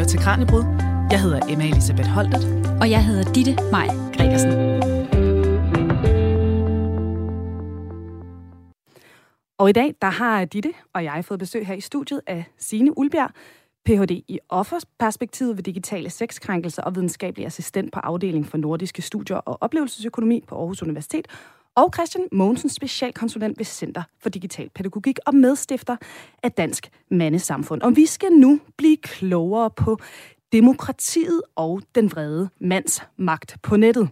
[0.00, 0.64] lytter til Kranjebrud.
[1.10, 2.44] Jeg hedder Emma Elisabeth Holtet.
[2.80, 3.86] Og jeg hedder Ditte Maj
[4.16, 4.52] Gregersen.
[9.58, 12.98] Og i dag, der har Ditte og jeg fået besøg her i studiet af Signe
[12.98, 13.30] Ulbjerg,
[13.84, 14.10] Ph.D.
[14.28, 20.44] i offersperspektivet ved digitale sexkrænkelser og videnskabelig assistent på afdeling for nordiske studier og oplevelsesøkonomi
[20.48, 21.28] på Aarhus Universitet,
[21.80, 25.96] og Christian Mogensen, specialkonsulent ved Center for Digital Pædagogik og medstifter
[26.42, 27.82] af Dansk Mandesamfund.
[27.82, 29.98] Og vi skal nu blive klogere på
[30.52, 34.08] demokratiet og den vrede mands magt på nettet.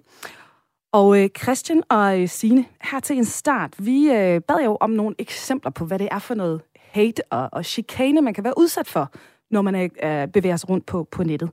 [0.92, 4.90] Og øh, Christian og øh, Signe, her til en start, vi øh, bad jo om
[4.90, 8.58] nogle eksempler på, hvad det er for noget hate og, og chikane, man kan være
[8.58, 9.10] udsat for,
[9.50, 11.50] når man øh, øh bevæger sig rundt på, på nettet.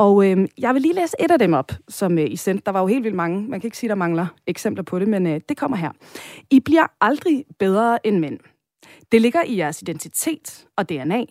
[0.00, 2.62] Og øh, jeg vil lige læse et af dem op, som øh, I sendte.
[2.66, 3.48] Der var jo helt vildt mange.
[3.48, 5.92] Man kan ikke sige, der mangler eksempler på det, men øh, det kommer her.
[6.50, 8.38] I bliver aldrig bedre end mænd.
[9.12, 11.24] Det ligger i jeres identitet og DNA.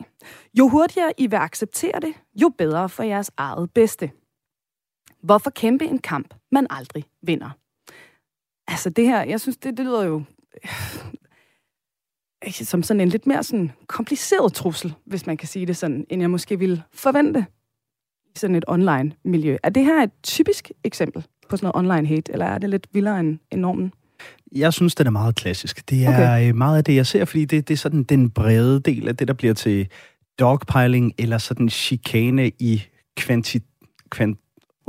[0.59, 4.11] Jo hurtigere I vil acceptere det, jo bedre for jeres eget bedste.
[5.23, 7.49] Hvorfor kæmpe en kamp, man aldrig vinder?
[8.67, 10.23] Altså det her, jeg synes, det, det lyder jo
[12.45, 16.05] øh, som sådan en lidt mere sådan kompliceret trussel, hvis man kan sige det sådan,
[16.09, 17.45] end jeg måske ville forvente
[18.35, 19.57] i sådan et online-miljø.
[19.63, 23.19] Er det her et typisk eksempel på sådan noget online-hate, eller er det lidt vildere
[23.19, 23.93] end, end normen?
[24.55, 25.89] Jeg synes, det er meget klassisk.
[25.89, 26.49] Det er okay.
[26.49, 29.17] Øh, meget af det, jeg ser, fordi det, det er sådan den brede del af
[29.17, 29.87] det, der bliver til
[30.39, 32.83] dogpiling eller sådan chikane i
[33.17, 33.59] kvanti,
[34.09, 34.39] kvant,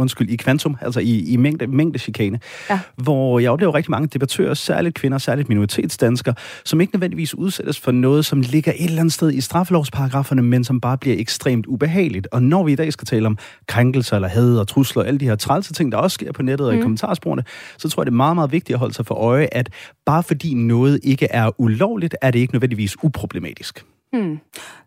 [0.01, 2.81] undskyld, i kvantum, altså i, i mængde, mængde chikane, ja.
[2.97, 6.35] hvor jeg oplever rigtig mange debattører, særligt kvinder, særligt minoritetsdanskere,
[6.65, 10.65] som ikke nødvendigvis udsættes for noget, som ligger et eller andet sted i straffelovsparagraferne, men
[10.65, 12.29] som bare bliver ekstremt ubehageligt.
[12.33, 15.21] Og når vi i dag skal tale om krænkelser eller had og trusler, og alle
[15.21, 16.79] de her trælse ting, der også sker på nettet og mm.
[16.79, 17.45] i kommentarsporene,
[17.79, 19.71] så tror jeg, det er meget, meget vigtigt at holde sig for øje, at
[20.07, 23.85] bare fordi noget ikke er ulovligt, er det ikke nødvendigvis uproblematisk.
[24.13, 24.39] Hmm.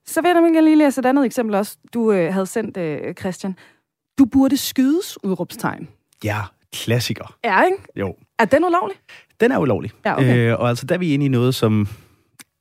[0.05, 3.55] Så vil jeg lige læse et andet eksempel også, du øh, havde sendt, øh, Christian.
[4.19, 5.87] Du burde skydes, udråbstegn.
[6.23, 6.41] Ja,
[6.73, 7.35] klassiker.
[7.43, 7.77] Ja, ikke?
[7.95, 8.15] Jo.
[8.39, 8.97] Er den ulovlig?
[9.39, 9.91] Den er ulovlig.
[10.05, 10.37] Ja, okay.
[10.37, 11.87] øh, og altså, der er vi inde i noget, som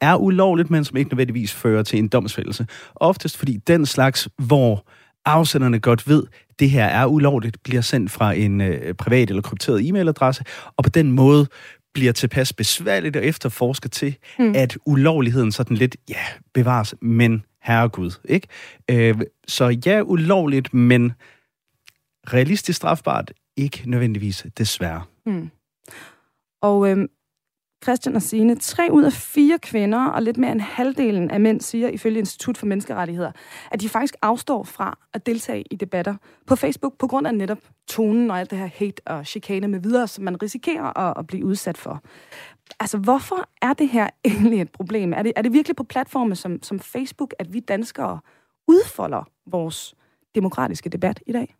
[0.00, 2.66] er ulovligt, men som ikke nødvendigvis fører til en domsfældelse.
[2.94, 4.86] Oftest fordi den slags, hvor
[5.24, 6.26] afsenderne godt ved,
[6.58, 10.42] det her er ulovligt, bliver sendt fra en øh, privat eller krypteret e-mailadresse,
[10.76, 11.46] og på den måde
[11.94, 14.52] bliver tilpas besværligt at efterforske til, mm.
[14.56, 16.24] at ulovligheden sådan lidt, ja,
[16.54, 18.48] bevares, men herregud, ikke?
[18.90, 21.12] Øh, så ja, ulovligt, men
[22.26, 25.02] realistisk strafbart, ikke nødvendigvis desværre.
[25.26, 25.50] Mm.
[26.62, 27.08] Og øhm,
[27.82, 31.60] Christian og Signe, tre ud af fire kvinder og lidt mere end halvdelen af mænd
[31.60, 33.32] siger ifølge Institut for Menneskerettigheder,
[33.70, 36.14] at de faktisk afstår fra at deltage i debatter
[36.46, 39.80] på Facebook på grund af netop tonen og alt det her hate og chikane med
[39.80, 42.02] videre, som man risikerer at, at blive udsat for.
[42.80, 45.12] Altså, hvorfor er det her egentlig et problem?
[45.12, 48.18] Er det, er det virkelig på platforme som, som Facebook, at vi danskere
[48.68, 49.94] udfolder vores
[50.34, 51.56] demokratiske debat i dag?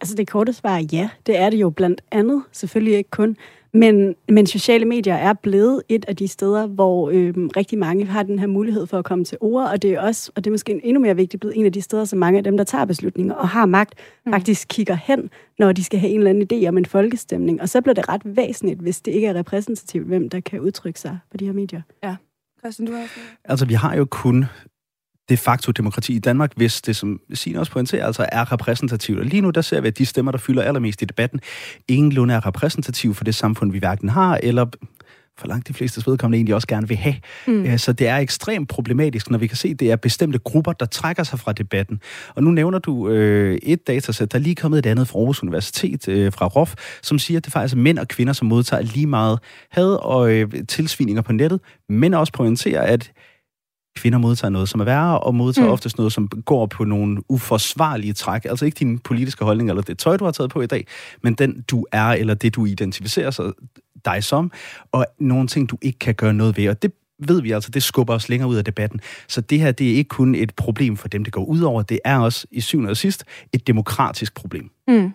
[0.00, 3.36] Altså det korte svar er ja, det er det jo blandt andet, selvfølgelig ikke kun,
[3.74, 8.22] men, men sociale medier er blevet et af de steder, hvor øh, rigtig mange har
[8.22, 10.52] den her mulighed for at komme til ord, og det er også, og det er
[10.52, 12.84] måske endnu mere vigtigt, blevet en af de steder, som mange af dem, der tager
[12.84, 13.94] beslutninger og har magt,
[14.26, 14.32] mm.
[14.32, 17.60] faktisk kigger hen, når de skal have en eller anden idé om en folkestemning.
[17.60, 21.00] Og så bliver det ret væsentligt, hvis det ikke er repræsentativt, hvem der kan udtrykke
[21.00, 21.82] sig på de her medier.
[22.04, 22.16] Ja.
[22.60, 23.06] Christian, du har
[23.44, 24.44] Altså, vi har jo kun
[25.28, 29.18] de facto demokrati i Danmark, hvis det, som Signe også pointerer, altså er repræsentativt.
[29.20, 31.40] Og lige nu, der ser vi, at de stemmer, der fylder allermest i debatten,
[31.88, 34.66] ingenlunde er repræsentative for det samfund, vi hverken har, eller
[35.38, 37.14] for langt de fleste vedkommende egentlig også gerne vil have.
[37.46, 37.78] Mm.
[37.78, 40.86] Så det er ekstremt problematisk, når vi kan se, at det er bestemte grupper, der
[40.86, 42.00] trækker sig fra debatten.
[42.34, 45.42] Og nu nævner du øh, et datasæt, der er lige kommet et andet fra Aarhus
[45.42, 48.82] Universitet, øh, fra ROF, som siger, at det faktisk er mænd og kvinder, som modtager
[48.82, 49.38] lige meget
[49.70, 53.12] had og øh, tilsvininger på nettet, men også pointerer, at
[53.96, 55.72] kvinder modtager noget, som er værre, og modtager mm.
[55.72, 58.44] oftest noget, som går på nogle uforsvarlige træk.
[58.44, 60.86] Altså ikke din politiske holdning eller det tøj, du har taget på i dag,
[61.22, 63.52] men den du er, eller det du identificerer sig
[64.04, 64.52] dig som,
[64.92, 66.68] og nogle ting, du ikke kan gøre noget ved.
[66.68, 66.92] Og det
[67.28, 69.00] ved vi altså, det skubber os længere ud af debatten.
[69.28, 71.82] Så det her, det er ikke kun et problem for dem, det går ud over.
[71.82, 74.70] Det er også i syvende og sidst et demokratisk problem.
[74.88, 75.12] Mm.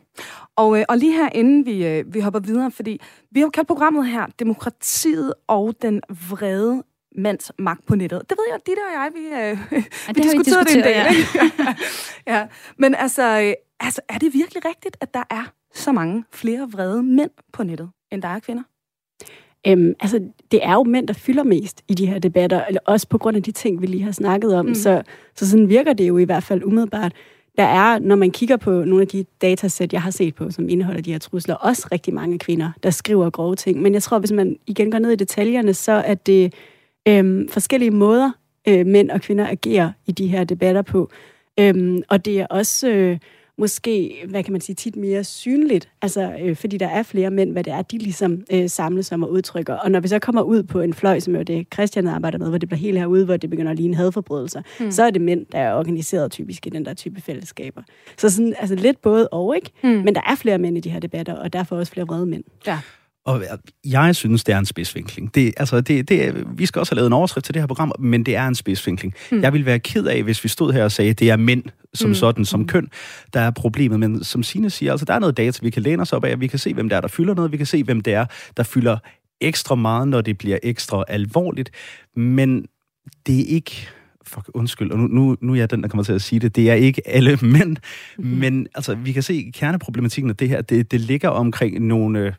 [0.55, 3.01] Og, øh, og lige her, inden vi, øh, vi hopper videre, fordi
[3.31, 6.83] vi har kaldt programmet her Demokratiet og den vrede
[7.17, 8.21] mands magt på nettet.
[8.29, 10.95] Det ved jeg, Ditte og jeg, vi, øh, ja, vi det diskuterede det en dag.
[10.95, 11.07] Ja.
[12.33, 12.47] ja.
[12.77, 15.43] Men altså, øh, altså, er det virkelig rigtigt, at der er
[15.73, 18.63] så mange flere vrede mænd på nettet, end der er kvinder?
[19.67, 20.19] Øhm, altså,
[20.51, 23.37] det er jo mænd, der fylder mest i de her debatter, eller også på grund
[23.37, 24.65] af de ting, vi lige har snakket om.
[24.65, 24.75] Mm.
[24.75, 25.01] Så,
[25.35, 27.13] så sådan virker det jo i hvert fald umiddelbart.
[27.57, 30.69] Der er, når man kigger på nogle af de datasæt, jeg har set på, som
[30.69, 33.81] indeholder de her trusler, også rigtig mange kvinder, der skriver grove ting.
[33.81, 36.53] Men jeg tror, hvis man igen går ned i detaljerne, så er det
[37.07, 38.31] øhm, forskellige måder,
[38.67, 41.11] øh, mænd og kvinder agerer i de her debatter på.
[41.59, 42.89] Øhm, og det er også...
[42.89, 43.17] Øh,
[43.59, 47.51] måske, hvad kan man sige, tit mere synligt, altså øh, fordi der er flere mænd,
[47.51, 49.73] hvad det er, de ligesom øh, samles om og udtrykker.
[49.73, 52.49] Og når vi så kommer ud på en fløj, som jo det Christian arbejder med,
[52.49, 54.91] hvor det bliver helt herude, hvor det begynder at ligne hadforbrydelser, mm.
[54.91, 57.81] så er det mænd, der er organiseret typisk i den der type fællesskaber.
[58.17, 59.71] Så sådan, altså lidt både og, ikke?
[59.83, 59.89] Mm.
[59.89, 62.43] Men der er flere mænd i de her debatter, og derfor også flere vrede mænd.
[62.67, 62.79] Ja.
[63.27, 63.43] Og
[63.85, 65.35] jeg synes, det er en spidsvinkling.
[65.35, 67.91] Det, altså, det, det, vi skal også have lavet en overskrift til det her program,
[67.99, 69.13] men det er en spidsvinkling.
[69.31, 69.41] Mm.
[69.41, 71.63] Jeg ville være ked af, hvis vi stod her og sagde, at det er mænd
[71.93, 72.13] som mm.
[72.13, 72.67] sådan, som mm.
[72.67, 72.89] køn,
[73.33, 73.99] der er problemet.
[73.99, 76.39] Men som Signe siger, altså, der er noget data, vi kan læne os op af,
[76.39, 78.25] vi kan se, hvem der er, der fylder noget, vi kan se, hvem det er,
[78.57, 78.97] der fylder
[79.41, 81.71] ekstra meget, når det bliver ekstra alvorligt.
[82.15, 82.65] Men
[83.27, 83.87] det er ikke
[84.27, 86.55] fuck, undskyld, og nu, nu, nu er jeg den, der kommer til at sige det,
[86.55, 87.77] det er ikke alle mænd,
[88.17, 88.25] mm.
[88.25, 92.33] men altså, vi kan se kerneproblematikken af det her, det, det ligger omkring nogle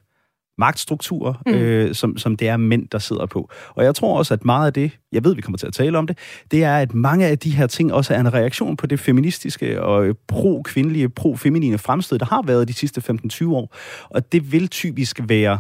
[0.58, 1.52] magtstrukturer, mm.
[1.52, 3.50] øh, som, som det er mænd, der sidder på.
[3.74, 5.98] Og jeg tror også, at meget af det, jeg ved, vi kommer til at tale
[5.98, 6.18] om det,
[6.50, 9.82] det er, at mange af de her ting også er en reaktion på det feministiske
[9.82, 13.02] og pro-kvindelige, pro-feminine fremstød, der har været de sidste
[13.32, 13.76] 15-20 år.
[14.10, 15.58] Og det vil typisk være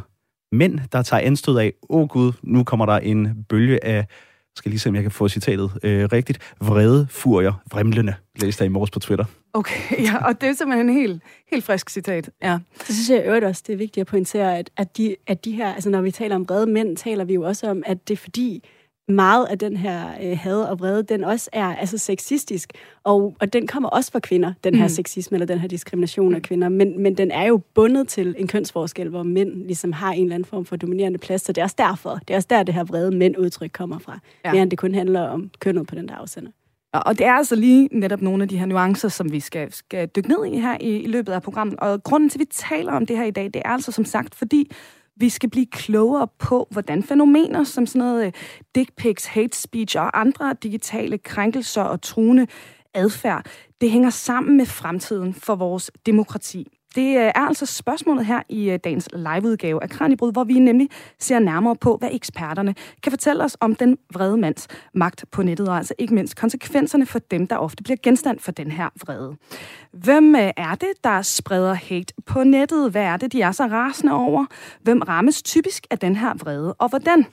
[0.52, 4.06] mænd, der tager anstød af, åh oh gud, nu kommer der en bølge af
[4.56, 6.54] skal lige se, om jeg kan få citatet øh, rigtigt.
[6.60, 9.24] Vrede, furier, vrimlende, læste jeg i morges på Twitter.
[9.52, 12.30] Okay, ja, og det er simpelthen en helt, helt frisk citat.
[12.42, 12.58] Ja.
[12.84, 15.52] Så synes jeg øvrigt også, det er vigtigt at pointere, at, at, de, at de
[15.52, 18.14] her, altså når vi taler om vrede mænd, taler vi jo også om, at det
[18.14, 18.64] er fordi,
[19.08, 22.72] meget af den her øh, had og vrede, den også er altså sexistisk,
[23.04, 24.88] og, og den kommer også fra kvinder, den her mm.
[24.88, 28.46] sexisme eller den her diskrimination af kvinder, men, men den er jo bundet til en
[28.46, 31.64] kønsforskel, hvor mænd ligesom har en eller anden form for dominerende plads, så det er
[31.64, 34.52] også derfor, det er også der, det her vrede mænd-udtryk kommer fra, ja.
[34.52, 36.50] mere end det kun handler om kønnet på den der afsender.
[36.92, 40.08] Og det er altså lige netop nogle af de her nuancer, som vi skal, skal
[40.08, 41.76] dykke ned i her i, i løbet af programmet.
[41.76, 44.04] Og grunden til, at vi taler om det her i dag, det er altså som
[44.04, 44.70] sagt, fordi
[45.18, 48.32] vi skal blive klogere på, hvordan fænomener som sådan noget øh,
[48.74, 52.46] dick pics, hate speech og andre digitale krænkelser og truende
[52.94, 53.46] adfærd,
[53.80, 56.77] det hænger sammen med fremtiden for vores demokrati.
[56.94, 60.88] Det øh, er altså spørgsmålet her i øh, dagens liveudgave af Kranjebrud, hvor vi nemlig
[61.18, 65.68] ser nærmere på, hvad eksperterne kan fortælle os om den vrede mands magt på nettet,
[65.68, 69.36] og altså ikke mindst konsekvenserne for dem, der ofte bliver genstand for den her vrede.
[69.92, 72.90] Hvem øh, er det, der spreder hate på nettet?
[72.90, 74.46] Hvad er det, de er så rasende over?
[74.82, 77.26] Hvem rammes typisk af den her vrede, og hvordan?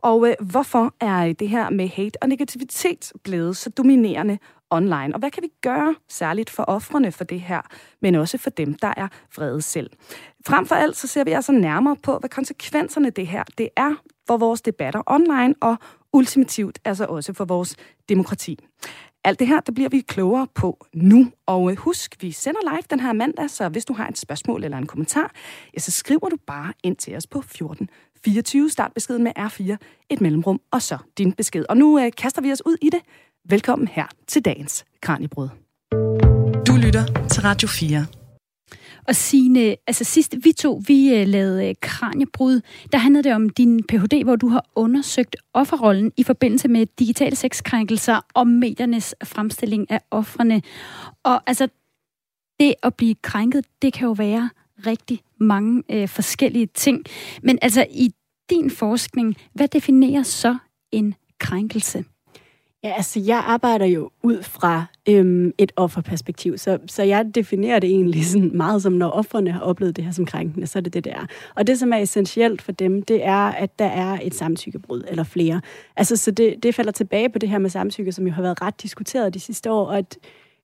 [0.00, 4.38] Og øh, hvorfor er det her med hate og negativitet blevet så dominerende
[4.70, 5.14] online.
[5.14, 7.60] Og hvad kan vi gøre særligt for offrene for det her,
[8.02, 9.90] men også for dem, der er vrede selv?
[10.46, 13.94] Frem for alt så ser vi altså nærmere på, hvad konsekvenserne det her det er
[14.26, 15.76] for vores debatter online og
[16.12, 17.76] ultimativt altså også for vores
[18.08, 18.58] demokrati.
[19.24, 21.32] Alt det her, der bliver vi klogere på nu.
[21.46, 24.64] Og øh, husk, vi sender live den her mandag, så hvis du har et spørgsmål
[24.64, 25.32] eller en kommentar,
[25.74, 28.70] ja, så skriver du bare ind til os på 1424.
[28.70, 29.76] Start beskeden med R4,
[30.10, 31.64] et mellemrum, og så din besked.
[31.68, 33.00] Og nu øh, kaster vi os ud i det.
[33.48, 35.48] Velkommen her til dagens Kranjebrud.
[36.66, 38.06] Du lytter til Radio 4.
[39.08, 42.60] Og Signe, altså sidst vi to, vi uh, lavede uh, Kranjebrud,
[42.92, 47.36] der handlede det om din Ph.D., hvor du har undersøgt offerrollen i forbindelse med digitale
[47.36, 50.62] sexkrænkelser og mediernes fremstilling af offrene.
[51.22, 51.68] Og altså,
[52.60, 54.50] det at blive krænket, det kan jo være
[54.86, 57.04] rigtig mange uh, forskellige ting.
[57.42, 58.10] Men altså, i
[58.50, 60.56] din forskning, hvad definerer så
[60.92, 62.04] en krænkelse?
[62.84, 67.90] Ja, altså jeg arbejder jo ud fra øhm, et offerperspektiv, så, så jeg definerer det
[67.90, 70.94] egentlig sådan meget som, når offerne har oplevet det her som krænkende, så er det
[70.94, 71.26] det, der.
[71.54, 75.24] Og det, som er essentielt for dem, det er, at der er et samtykkebrud, eller
[75.24, 75.60] flere.
[75.96, 78.62] Altså, så det, det falder tilbage på det her med samtykke, som jo har været
[78.62, 80.18] ret diskuteret de sidste år, og, at,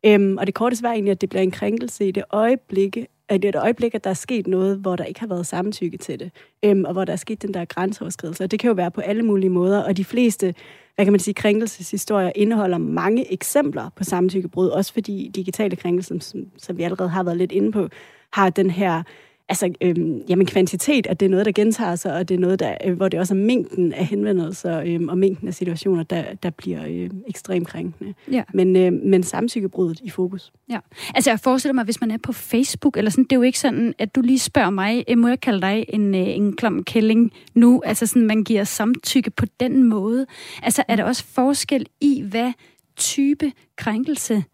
[0.05, 2.99] øhm, og det korte svar er egentlig, at det bliver en krænkelse i det øjeblik,
[3.35, 5.97] at det et øjeblik, at der er sket noget, hvor der ikke har været samtykke
[5.99, 6.31] til det,
[6.65, 8.45] øhm, og hvor der er sket den der grænseoverskridelse.
[8.45, 10.55] Og det kan jo være på alle mulige måder, og de fleste
[10.95, 16.47] hvad kan man sige, krænkelseshistorier indeholder mange eksempler på samtykkebrud, også fordi digitale krænkelser, som,
[16.59, 17.89] som vi allerede har været lidt inde på,
[18.33, 19.03] har den her
[19.53, 22.61] altså, øhm, jamen, kvantitet, at det er noget, der gentager sig, og det er noget,
[22.61, 26.25] der, øh, hvor det også er mængden af henvendelser øhm, og mængden af situationer, der,
[26.43, 28.15] der bliver øh, ekstremt krænkende.
[28.31, 28.43] Ja.
[28.55, 30.53] Men, øh, men samtykkebruddet i fokus.
[30.71, 30.79] Ja.
[31.15, 33.59] Altså, jeg forestiller mig, hvis man er på Facebook, eller sådan, det er jo ikke
[33.59, 37.33] sådan, at du lige spørger mig, må jeg kalde dig en, øh, en klam kælling
[37.55, 37.83] nu?
[37.85, 40.27] Altså, sådan, man giver samtykke på den måde.
[40.63, 42.53] Altså, er der også forskel i, hvad
[42.97, 44.45] type krænkelse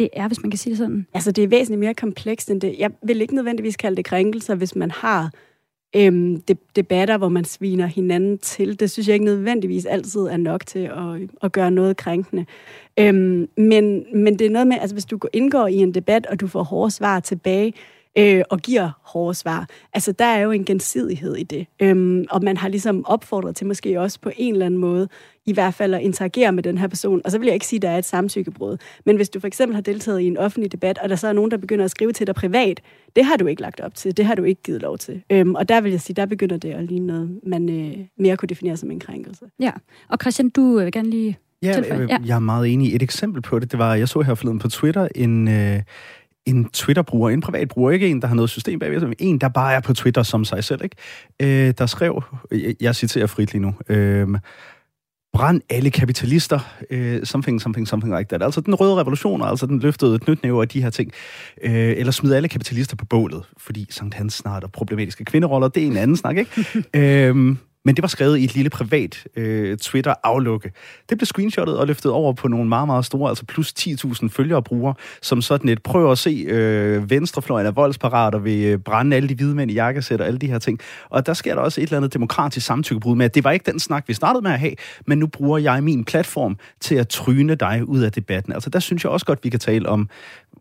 [0.00, 1.06] det er, hvis man kan sige det sådan?
[1.14, 2.76] Altså, det er væsentligt mere komplekst end det.
[2.78, 5.30] Jeg vil ikke nødvendigvis kalde det krænkelser, hvis man har
[5.96, 6.42] øhm,
[6.76, 8.80] debatter, hvor man sviner hinanden til.
[8.80, 12.46] Det synes jeg ikke nødvendigvis altid er nok til at, at gøre noget krænkende.
[12.98, 16.40] Øhm, men, men det er noget med, altså hvis du indgår i en debat, og
[16.40, 17.72] du får hårde svar tilbage,
[18.18, 19.68] øh, og giver hårde svar.
[19.92, 21.66] Altså, der er jo en gensidighed i det.
[21.82, 25.08] Øhm, og man har ligesom opfordret til måske også på en eller anden måde,
[25.46, 27.20] i hvert fald at interagere med den her person.
[27.24, 28.76] Og så vil jeg ikke sige, at der er et samtykkebrud.
[29.06, 31.32] Men hvis du for eksempel har deltaget i en offentlig debat, og der så er
[31.32, 32.80] nogen, der begynder at skrive til dig privat,
[33.16, 34.16] det har du ikke lagt op til.
[34.16, 35.22] Det har du ikke givet lov til.
[35.30, 38.36] Øhm, og der vil jeg sige, der begynder det at ligne noget, man øh, mere
[38.36, 39.44] kunne definere som en krænkelse.
[39.60, 39.72] Ja,
[40.08, 42.94] og Christian, du vil gerne lige Ja, jeg, ja, jeg er meget enig.
[42.94, 45.82] Et eksempel på det, det var, jeg så her forleden på Twitter en, øh,
[46.50, 49.48] en Twitter-bruger, en privat bruger, ikke en, der har noget system bagved, men en, der
[49.48, 50.96] bare er på Twitter som sig selv, ikke?
[51.42, 54.28] Øh, der skrev, jeg, jeg citerer frit lige nu, øh,
[55.32, 58.42] brænd alle kapitalister, øh, something, something, something like that.
[58.42, 61.12] Altså den røde revolution, altså den løftede knytnæve og de her ting.
[61.62, 65.82] Øh, eller smid alle kapitalister på bålet, fordi Sankt Hans snart er problematiske kvinderoller, det
[65.82, 66.66] er en anden snak, ikke?
[67.28, 70.72] øh, men det var skrevet i et lille privat øh, Twitter-aflukke.
[71.08, 74.62] Det blev screenshottet og løftet over på nogle meget, meget store, altså plus 10.000 følgere
[74.62, 79.16] brugere, som sådan et prøver at se øh, venstrefløjen af voldsparat og vil øh, brænde
[79.16, 80.80] alle de hvide mænd i jakkesæt og alle de her ting.
[81.10, 83.70] Og der sker der også et eller andet demokratisk samtykkebrud med, at det var ikke
[83.70, 84.74] den snak, vi startede med at have,
[85.06, 88.52] men nu bruger jeg min platform til at tryne dig ud af debatten.
[88.52, 90.08] Altså der synes jeg også godt, vi kan tale om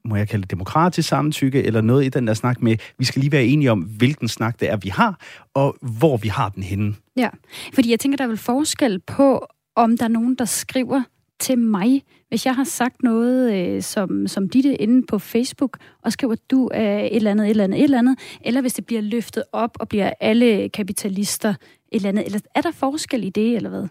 [0.06, 3.20] må jeg kalde det demokratisk samtykke, eller noget i den der snak med, vi skal
[3.20, 5.20] lige være enige om, hvilken snak det er, vi har,
[5.54, 6.96] og hvor vi har den henne.
[7.18, 7.30] Ja,
[7.74, 11.02] fordi jeg tænker, der er vel forskel på, om der er nogen, der skriver
[11.40, 16.12] til mig, hvis jeg har sagt noget øh, som, som dit inde på Facebook, og
[16.12, 18.86] skriver, du er et eller andet, et eller andet, et eller andet, eller hvis det
[18.86, 21.56] bliver løftet op, og bliver alle kapitalister et
[21.92, 23.88] eller andet, eller er der forskel i det, eller hvad?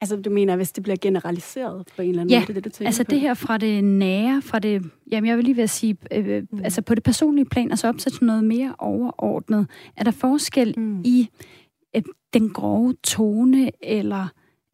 [0.00, 2.54] Altså, du mener, hvis det bliver generaliseret på en eller anden ja, måde?
[2.54, 3.10] det, du tænker altså på?
[3.10, 6.42] det her fra det nære, fra det, jamen jeg vil lige ved at sige, øh,
[6.52, 6.60] mm.
[6.64, 9.66] altså på det personlige plan, altså op til noget mere overordnet.
[9.96, 11.00] Er der forskel mm.
[11.04, 11.61] i øh,
[12.34, 14.28] den grove tone, eller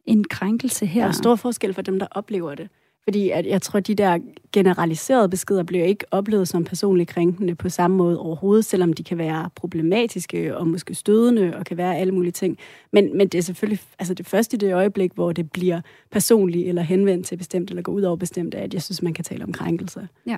[0.05, 1.01] en krænkelse her?
[1.01, 2.69] Der er stor forskel for dem, der oplever det.
[3.03, 4.19] Fordi at jeg tror, at de der
[4.53, 9.17] generaliserede beskeder bliver ikke oplevet som personligt krænkende på samme måde overhovedet, selvom de kan
[9.17, 12.57] være problematiske og måske stødende og kan være alle mulige ting.
[12.93, 16.67] Men, men det er selvfølgelig altså det første i det øjeblik, hvor det bliver personligt
[16.67, 19.43] eller henvendt til bestemt eller går ud over bestemt, at jeg synes, man kan tale
[19.43, 20.07] om krænkelse.
[20.27, 20.37] Ja.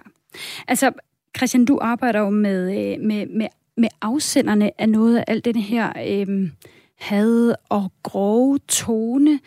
[0.68, 0.92] Altså,
[1.38, 3.48] Christian, du arbejder jo med, øh, med, med,
[3.78, 6.50] med afsenderne af noget af alt den her øh,
[6.98, 9.40] had og grove tone.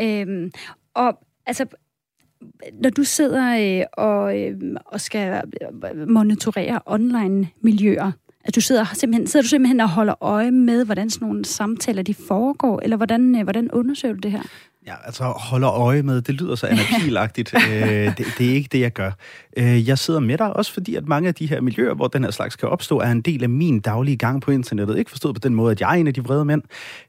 [0.00, 0.50] Øh,
[0.94, 1.66] og altså,
[2.82, 8.12] når du sidder øh, og, øh, og skal øh, monitorere online-miljøer,
[8.44, 12.02] at du sidder, simpelthen, sidder du simpelthen og holder øje med, hvordan sådan nogle samtaler
[12.02, 14.42] de foregår, eller hvordan, øh, hvordan undersøger du det her?
[14.88, 17.54] Ja, altså holder øje med, det lyder så anarkilagtigt.
[17.72, 17.82] øh,
[18.16, 19.10] det, det er ikke det, jeg gør.
[19.56, 22.24] Øh, jeg sidder med dig også, fordi at mange af de her miljøer, hvor den
[22.24, 24.98] her slags kan opstå, er en del af min daglige gang på internettet.
[24.98, 26.62] Ikke forstået på den måde, at jeg er en af de vrede mænd,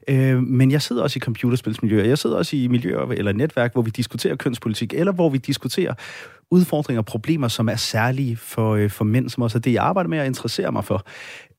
[0.08, 2.04] øh, men jeg sidder også i computerspilsmiljøer.
[2.04, 5.94] Jeg sidder også i miljøer eller netværk, hvor vi diskuterer kønspolitik, eller hvor vi diskuterer
[6.50, 9.84] udfordringer og problemer, som er særlige for, øh, for mænd, som også er det, jeg
[9.84, 11.04] arbejder med og interesserer mig for.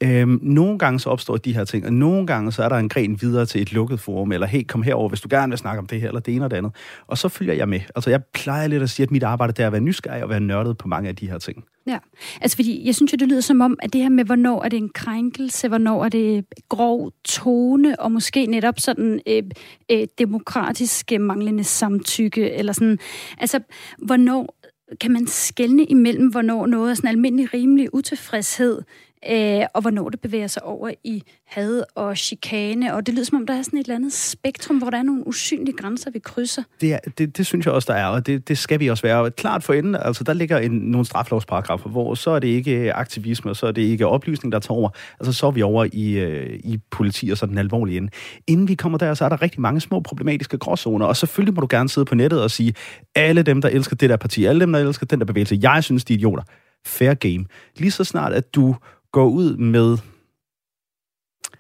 [0.03, 2.89] Øhm, nogle gange så opstår de her ting, og nogle gange så er der en
[2.89, 5.79] gren videre til et lukket forum, eller hey, kom herover, hvis du gerne vil snakke
[5.79, 6.71] om det her, eller det ene og det andet.
[7.07, 7.79] Og så følger jeg med.
[7.95, 10.29] Altså jeg plejer lidt at sige, at mit arbejde det er at være nysgerrig og
[10.29, 11.63] være nørdet på mange af de her ting.
[11.87, 11.97] Ja,
[12.41, 14.69] altså fordi jeg synes jo, det lyder som om, at det her med, hvornår er
[14.69, 19.43] det en krænkelse, hvornår er det grov tone, og måske netop sådan øh,
[19.91, 22.99] øh, demokratisk manglende samtykke, eller sådan,
[23.37, 23.59] altså
[23.97, 24.55] hvornår
[25.01, 28.81] kan man skelne imellem, hvornår noget er sådan almindelig rimelig utilfredshed,
[29.29, 33.37] øh, og hvornår det bevæger sig over i had og chikane, og det lyder som
[33.37, 36.19] om, der er sådan et eller andet spektrum, hvor der er nogle usynlige grænser, vi
[36.19, 36.63] krydser.
[36.81, 39.03] Det, er, det, det synes jeg også, der er, og det, det skal vi også
[39.03, 39.31] være.
[39.31, 43.51] Klart for enden, altså der ligger en, nogle straflovsparagrafer, hvor så er det ikke aktivisme,
[43.51, 44.89] og så er det ikke oplysning, der tager over.
[45.19, 48.09] Altså så er vi over i, øh, i politi og sådan den alvorlige ende.
[48.47, 51.61] Inden vi kommer der, så er der rigtig mange små problematiske gråzoner, og selvfølgelig må
[51.61, 52.73] du gerne sidde på nettet og sige,
[53.15, 55.83] alle dem, der elsker det der parti, alle dem, der elsker den der bevægelse, jeg
[55.83, 56.43] synes, de er idioter.
[56.85, 57.45] Fair game.
[57.77, 58.75] Lige så snart, at du
[59.11, 59.97] går ud med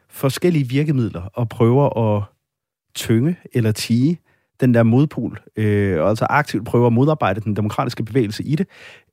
[0.09, 2.23] forskellige virkemidler og prøver at
[2.95, 4.19] tynge eller tige
[4.59, 8.67] den der modpol, øh, og altså aktivt prøver at modarbejde den demokratiske bevægelse i det,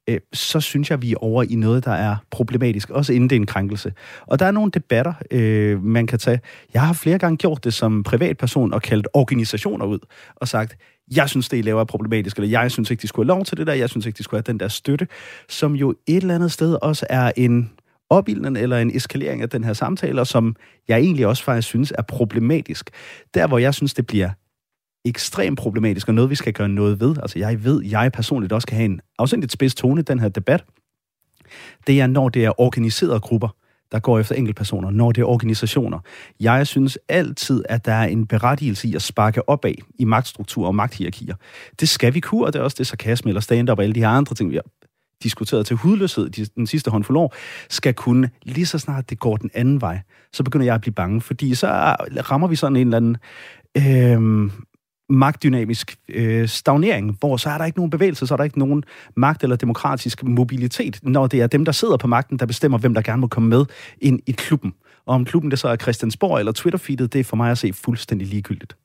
[0.08, 3.36] øh, så synes jeg, vi er over i noget, der er problematisk, også inden det
[3.36, 3.92] er en krænkelse.
[4.26, 6.40] Og der er nogle debatter, øh, man kan tage.
[6.74, 9.98] Jeg har flere gange gjort det som privatperson og kaldt organisationer ud
[10.36, 10.76] og sagt,
[11.16, 13.44] jeg synes, det I laver er problematisk, eller jeg synes ikke, de skulle have lov
[13.44, 15.06] til det der, jeg synes ikke, de skulle have den der støtte,
[15.48, 17.70] som jo et eller andet sted også er en
[18.10, 20.56] opildning eller en eskalering af den her samtale, og som
[20.88, 22.90] jeg egentlig også faktisk synes er problematisk.
[23.34, 24.30] Der, hvor jeg synes, det bliver
[25.04, 28.66] ekstremt problematisk, og noget, vi skal gøre noget ved, altså jeg ved, jeg personligt også
[28.66, 30.64] kan have en afsindigt spids tone i den her debat,
[31.86, 33.48] det er, når det er organiserede grupper,
[33.92, 35.98] der går efter enkeltpersoner, når det er organisationer.
[36.40, 40.74] Jeg synes altid, at der er en berettigelse i at sparke opad i magtstrukturer og
[40.74, 41.34] magthierarkier.
[41.80, 44.00] Det skal vi kunne, og det er også det sarkasme eller stand-up og alle de
[44.00, 44.60] her andre ting, vi
[45.22, 47.34] diskuteret til hudløshed den sidste håndfuld år,
[47.68, 50.00] skal kunne, lige så snart det går den anden vej,
[50.32, 51.66] så begynder jeg at blive bange, fordi så
[52.30, 53.16] rammer vi sådan en eller anden
[53.76, 54.50] øh,
[55.08, 58.84] magtdynamisk øh, stagnering, hvor så er der ikke nogen bevægelse, så er der ikke nogen
[59.16, 62.94] magt eller demokratisk mobilitet, når det er dem, der sidder på magten, der bestemmer, hvem
[62.94, 63.64] der gerne må komme med
[64.00, 64.72] ind i klubben.
[65.06, 67.72] Og om klubben det så er Christiansborg eller Twitter-feedet, det er for mig at se
[67.72, 68.76] fuldstændig ligegyldigt.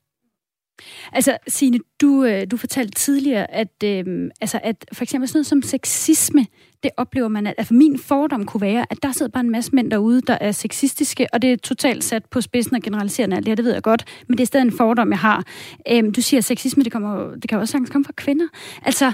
[1.13, 5.47] Altså, Signe, du, øh, du fortalte tidligere, at, øh, altså, at for eksempel sådan noget
[5.47, 6.45] som sexisme,
[6.83, 9.75] det oplever man, at altså, min fordom kunne være, at der sidder bare en masse
[9.75, 13.45] mænd derude, der er sexistiske, og det er totalt sat på spidsen og generaliserende alt
[13.45, 15.43] det her, det ved jeg godt, men det er stadig en fordom, jeg har.
[15.91, 18.47] Øh, du siger, at sexisme, det, kommer, det kan også sagtens komme fra kvinder.
[18.81, 19.11] Altså,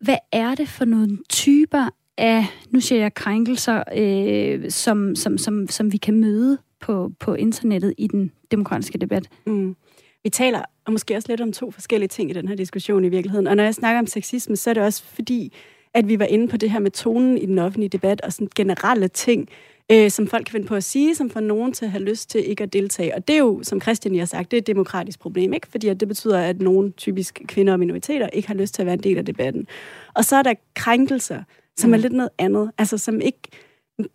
[0.00, 5.68] hvad er det for nogle typer af, nu siger jeg, krænkelser, øh, som, som, som,
[5.68, 9.28] som vi kan møde på, på internettet i den demokratiske debat?
[9.46, 9.76] Mm.
[10.26, 13.08] Vi taler og måske også lidt om to forskellige ting i den her diskussion i
[13.08, 13.46] virkeligheden.
[13.46, 15.52] Og når jeg snakker om sexisme, så er det også fordi,
[15.94, 18.48] at vi var inde på det her med tonen i den offentlige debat og sådan
[18.56, 19.48] generelle ting,
[19.92, 22.30] øh, som folk kan finde på at sige, som får nogen til at have lyst
[22.30, 23.14] til ikke at deltage.
[23.14, 25.66] Og det er jo, som Christian har sagt, det er et demokratisk problem, ikke?
[25.70, 28.86] Fordi at det betyder, at nogle typisk kvinder og minoriteter ikke har lyst til at
[28.86, 29.66] være en del af debatten.
[30.14, 31.42] Og så er der krænkelser,
[31.76, 31.94] som mm.
[31.94, 32.70] er lidt noget andet.
[32.78, 33.38] Altså som ikke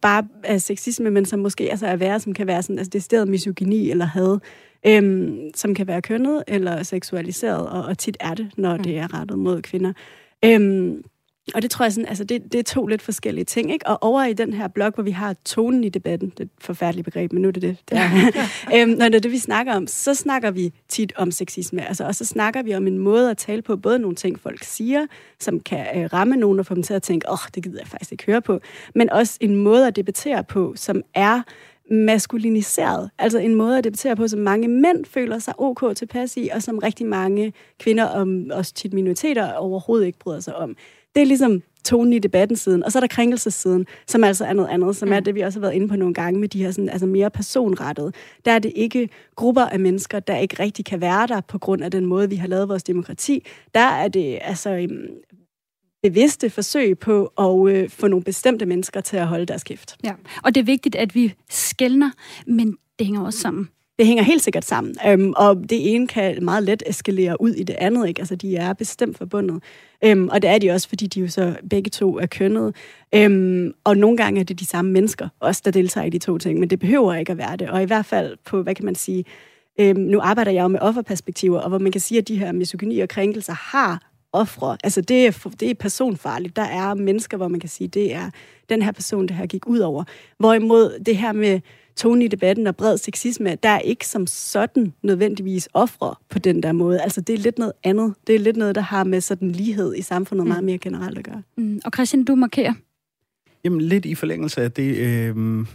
[0.02, 3.28] bare er sexisme, men som måske altså er værre, som kan være sådan, altså decideret
[3.28, 4.40] misogyni eller had
[4.88, 8.84] øhm, som kan være kønnet eller seksualiseret, og, og tit er det, når mm.
[8.84, 9.94] det er rettet mod kvinder.
[10.46, 11.04] Øhm,
[11.56, 13.88] og det tror jeg sådan, altså det, det er to lidt forskellige ting, ikke?
[13.88, 16.50] Og over i den her blog, hvor vi har tonen i debatten, det er et
[16.60, 18.12] forfærdeligt begreb, men nu er det det, det er.
[18.76, 22.04] øhm, når det er det, vi snakker om, så snakker vi tit om sexisme, altså,
[22.04, 25.08] og så snakker vi om en måde at tale på, både nogle ting, folk siger,
[25.40, 27.80] som kan øh, ramme nogen og få dem til at tænke, åh, oh, det gider
[27.80, 28.60] jeg faktisk ikke høre på,
[28.96, 31.42] men også en måde at debattere på, som er
[31.92, 33.10] maskuliniseret.
[33.20, 36.64] Altså en måde at debattere på, som mange mænd føler sig ok tilpas i, og
[36.64, 40.76] som rigtig mange kvinder og også tit minoriteter overhovedet ikke bryder sig om.
[41.16, 42.84] Det er ligesom tonen i debatten siden.
[42.84, 45.24] Og så er der krænkelsessiden, som altså er noget andet, som er mm.
[45.24, 47.30] det, vi også har været inde på nogle gange med de her sådan, altså mere
[47.30, 48.16] personrettet.
[48.46, 51.84] Der er det ikke grupper af mennesker, der ikke rigtig kan være der på grund
[51.84, 53.46] af den måde, vi har lavet vores demokrati.
[53.74, 55.08] Der er det altså øhm,
[56.04, 59.98] bevidste forsøg på at øh, få nogle bestemte mennesker til at holde deres kæft.
[60.04, 62.12] Ja, og det er vigtigt, at vi skældner,
[62.48, 63.70] men det hænger også sammen.
[64.00, 67.64] Det hænger helt sikkert sammen, øhm, og det ene kan meget let eskalere ud i
[67.64, 68.22] det andet, ikke?
[68.22, 69.64] Altså, de er bestemt forbundet.
[70.04, 72.76] Øhm, og det er de også, fordi de jo så begge to er kønnet.
[73.16, 76.38] Øhm, og nogle gange er det de samme mennesker, også der deltager i de to
[76.38, 77.70] ting, men det behøver ikke at være det.
[77.70, 79.26] Og i hvert fald på, hvad kan man sige,
[79.80, 82.52] øhm, nu arbejder jeg jo med offerperspektiver, og hvor man kan sige, at de her
[82.52, 84.78] misogyni og krænkelser har ofre.
[84.84, 86.56] Altså, det er, det er personfarligt.
[86.56, 88.30] Der er mennesker, hvor man kan sige, det er
[88.70, 90.04] den her person, det her gik ud over.
[90.38, 91.60] Hvorimod det her med
[91.96, 96.64] tone i debatten og bred sexisme, der er ikke som sådan nødvendigvis ofre på den
[96.64, 97.02] der måde.
[97.02, 98.14] Altså, det er lidt noget andet.
[98.28, 100.48] Det er lidt noget, der har med sådan lighed i samfundet mm.
[100.48, 101.42] meget mere generelt at gøre.
[101.58, 101.82] Mm.
[101.86, 102.74] Og Christian, du markerer?
[103.64, 104.98] Jamen, lidt i forlængelse af det...
[104.98, 105.66] Øh,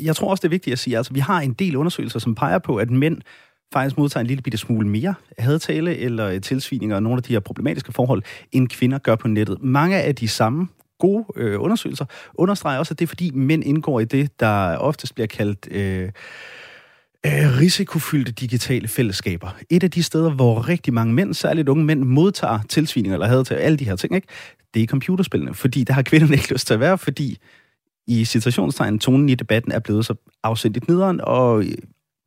[0.00, 2.34] jeg tror også, det er vigtigt at sige, altså, vi har en del undersøgelser, som
[2.34, 3.18] peger på, at mænd
[3.72, 7.40] faktisk modtager en lille bitte smule mere hadtale eller tilsvininger og nogle af de her
[7.40, 9.62] problematiske forhold, end kvinder gør på nettet.
[9.62, 12.04] Mange af de samme gode øh, undersøgelser
[12.34, 15.68] understreger også, at det er fordi mænd indgår i det, der oftest bliver kaldt...
[15.70, 16.12] Øh, øh
[17.60, 19.48] risikofyldte digitale fællesskaber.
[19.70, 23.44] Et af de steder, hvor rigtig mange mænd, særligt unge mænd, modtager tilsvininger eller havde
[23.44, 24.28] til alle de her ting, ikke?
[24.74, 25.54] det er computerspillene.
[25.54, 27.38] Fordi der har kvinderne ikke lyst til at være, fordi
[28.06, 31.72] i situationstegn, tonen i debatten er blevet så afsendigt nederen, og øh,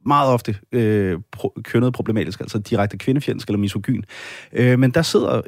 [0.05, 4.01] meget ofte øh, pro- kønnet problematisk, altså direkte kvindefjendsk eller misogyn.
[4.53, 5.41] Øh, men der sidder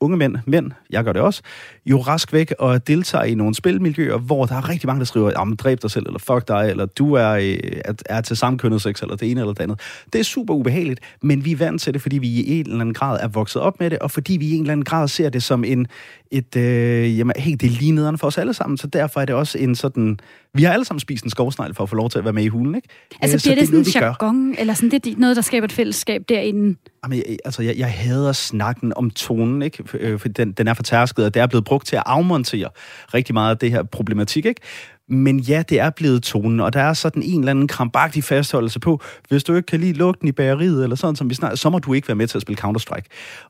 [0.00, 1.42] unge mænd, mænd, jeg gør det også,
[1.86, 5.30] jo rask væk og deltager i nogle spilmiljøer, hvor der er rigtig mange, der skriver,
[5.38, 9.02] jamen dræb dig selv, eller fuck dig, eller du er, øh, er, til samkønnet sex,
[9.02, 9.80] eller det ene eller det andet.
[10.12, 12.80] Det er super ubehageligt, men vi er vant til det, fordi vi i en eller
[12.80, 15.08] anden grad er vokset op med det, og fordi vi i en eller anden grad
[15.08, 15.86] ser det som en,
[16.30, 19.24] et, øh, jamen, hey, det er lige nederne for os alle sammen, så derfor er
[19.24, 20.18] det også en sådan,
[20.54, 22.44] vi har alle sammen spist en skovsnegl for at få lov til at være med
[22.44, 22.88] i hulen, ikke?
[23.20, 25.64] Altså øh, bliver det, det sådan en jargon, eller sådan, det er noget, der skaber
[25.64, 26.78] et fællesskab derinde?
[27.04, 29.84] Jamen, jeg, altså, jeg, jeg hader snakken om tonen, ikke?
[29.94, 32.68] Øh, for den, den er fortærsket, og det er blevet brugt til at afmontere
[33.14, 34.60] rigtig meget af det her problematik, ikke?
[35.08, 38.80] Men ja, det er blevet tonen, og der er sådan en eller anden krampagtig fastholdelse
[38.80, 41.70] på, hvis du ikke kan lide lugten i bageriet, eller sådan som vi snakker, så
[41.70, 43.06] må du ikke være med til at spille Counter-Strike.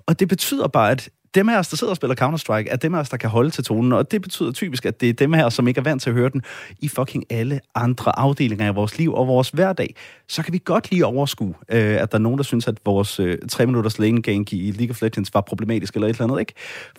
[0.07, 2.95] Og det betyder bare, at dem af os, der sidder og spiller Counter-Strike, er dem
[2.95, 5.33] af os, der kan holde til tonen, og det betyder typisk, at det er dem
[5.33, 6.43] her, som ikke er vant til at høre den
[6.79, 9.95] i fucking alle andre afdelinger af vores liv og vores hverdag.
[10.29, 13.21] Så kan vi godt lige overskue, øh, at der er nogen, der synes, at vores
[13.21, 16.41] øh, 3 minutters lane gank i League of Legends var problematisk eller et eller andet,
[16.41, 16.53] ikke?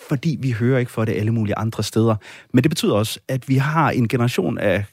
[0.10, 2.16] Fordi vi hører ikke for det alle mulige andre steder.
[2.54, 4.86] Men det betyder også, at vi har en generation af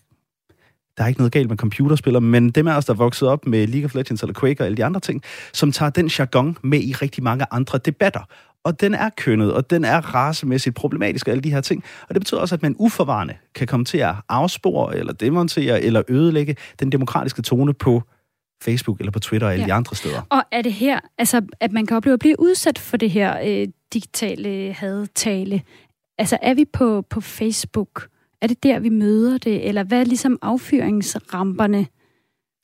[0.96, 3.46] der er ikke noget galt med computerspillere, men dem af os, der er vokset op
[3.46, 5.22] med League of Legends eller Quake og alle de andre ting,
[5.52, 8.20] som tager den jargon med i rigtig mange andre debatter
[8.66, 11.84] og den er kønnet, og den er racemæssigt problematisk og alle de her ting.
[12.08, 16.02] Og det betyder også, at man uforvarende kan komme til at afspore, eller demontere, eller
[16.08, 18.02] ødelægge den demokratiske tone på
[18.62, 19.66] Facebook eller på Twitter og alle ja.
[19.66, 20.22] de andre steder.
[20.30, 23.38] Og er det her, altså at man kan opleve at blive udsat for det her
[23.44, 25.62] øh, digitale hadtale?
[26.18, 28.08] Altså er vi på, på Facebook?
[28.42, 29.68] Er det der, vi møder det?
[29.68, 31.86] Eller hvad er ligesom affyringsramperne?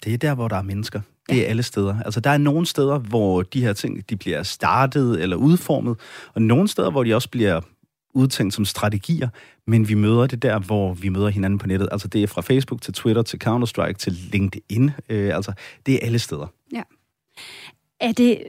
[0.04, 1.00] Det er der, hvor der er mennesker.
[1.32, 2.00] Det er alle steder.
[2.04, 5.96] Altså, der er nogle steder, hvor de her ting de bliver startet eller udformet,
[6.34, 7.60] og nogle steder, hvor de også bliver
[8.14, 9.28] udtænkt som strategier,
[9.66, 11.88] men vi møder det der, hvor vi møder hinanden på nettet.
[11.92, 14.90] Altså, det er fra Facebook til Twitter til Counter-Strike til LinkedIn.
[15.08, 15.52] Øh, altså,
[15.86, 16.46] det er alle steder.
[16.72, 16.82] Ja.
[18.00, 18.42] Er det,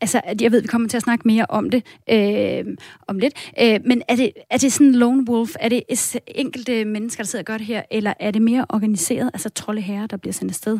[0.00, 2.64] altså, jeg ved, vi kommer til at snakke mere om det øh,
[3.08, 5.54] om lidt, øh, men er det, er det sådan lone wolf?
[5.60, 5.82] Er det
[6.26, 10.06] enkelte mennesker, der sidder og gør det her, eller er det mere organiseret, altså troldeherrer,
[10.06, 10.78] der bliver sendt afsted?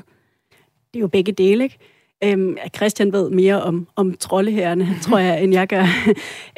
[0.97, 1.79] Det er jo begge dele, ikke?
[2.25, 5.85] Øhm, Christian ved mere om, om troldeherrerne, tror jeg, end jeg gør.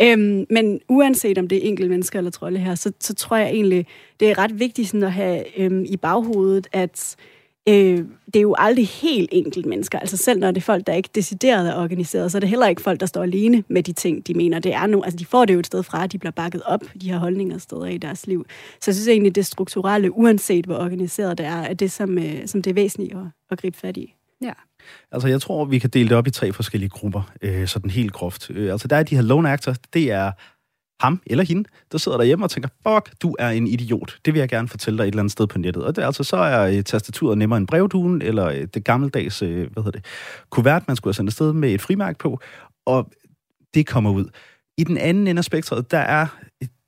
[0.03, 3.87] øhm, men uanset om det er enkelte mennesker eller troldeherrer, så, så tror jeg egentlig,
[4.21, 7.17] det er ret vigtigt sådan at have øhm, i baghovedet, at
[7.69, 9.99] øh, det er jo aldrig helt enkelt mennesker.
[9.99, 12.67] Altså selv når det er folk, der ikke decideret er organiseret, så er det heller
[12.67, 14.59] ikke folk, der står alene med de ting, de mener.
[14.59, 16.63] Det er nu, altså de får det jo et sted fra, at de bliver bakket
[16.63, 18.47] op, de her holdninger steder i deres liv.
[18.81, 22.47] Så jeg synes egentlig, det strukturelle, uanset hvor organiseret det er, er det, som, øh,
[22.47, 24.15] som det er væsentligt at, at gribe fat i.
[24.43, 24.53] Ja.
[25.13, 28.13] Altså, jeg tror, vi kan dele det op i tre forskellige grupper, øh, sådan helt
[28.13, 28.51] groft.
[28.51, 30.33] Øh, altså, der er de her lone actors, det er
[31.01, 34.19] ham eller hende, der sidder derhjemme og tænker, fuck, du er en idiot.
[34.25, 35.85] Det vil jeg gerne fortælle dig et eller andet sted på nettet.
[35.85, 39.73] Og det, altså, så er øh, tastaturet nemmere end brevduen, eller øh, det gammeldags, øh,
[39.73, 40.05] hvad hedder det,
[40.51, 42.41] kuvert, man skulle have sendt afsted med et frimærk på,
[42.87, 43.11] og
[43.75, 44.25] det kommer ud.
[44.79, 46.27] I den anden ende af spektret, der er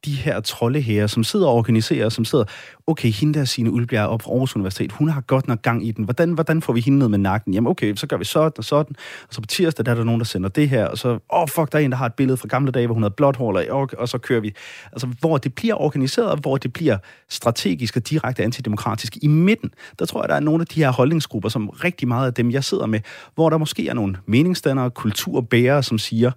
[0.04, 2.44] de her trolde her, som sidder og organiserer, som sidder,
[2.86, 5.90] okay, hende der sine Ulbjerg op fra Aarhus Universitet, hun har godt nok gang i
[5.90, 6.04] den.
[6.04, 7.54] Hvordan, hvordan får vi hende ned med nakken?
[7.54, 8.96] Jamen okay, så gør vi sådan og sådan.
[9.28, 11.18] Og så på tirsdag, der er der nogen, der sender det her, og så, åh
[11.28, 13.14] oh, fuck, der er en, der har et billede fra gamle dage, hvor hun havde
[13.14, 14.54] blåt hår, og, og så kører vi.
[14.92, 20.04] Altså, hvor det bliver organiseret, hvor det bliver strategisk og direkte antidemokratisk i midten, der
[20.04, 22.64] tror jeg, der er nogle af de her holdningsgrupper, som rigtig meget af dem, jeg
[22.64, 23.00] sidder med,
[23.34, 26.30] hvor der måske er nogle meningsdannere, kulturbærere, som siger,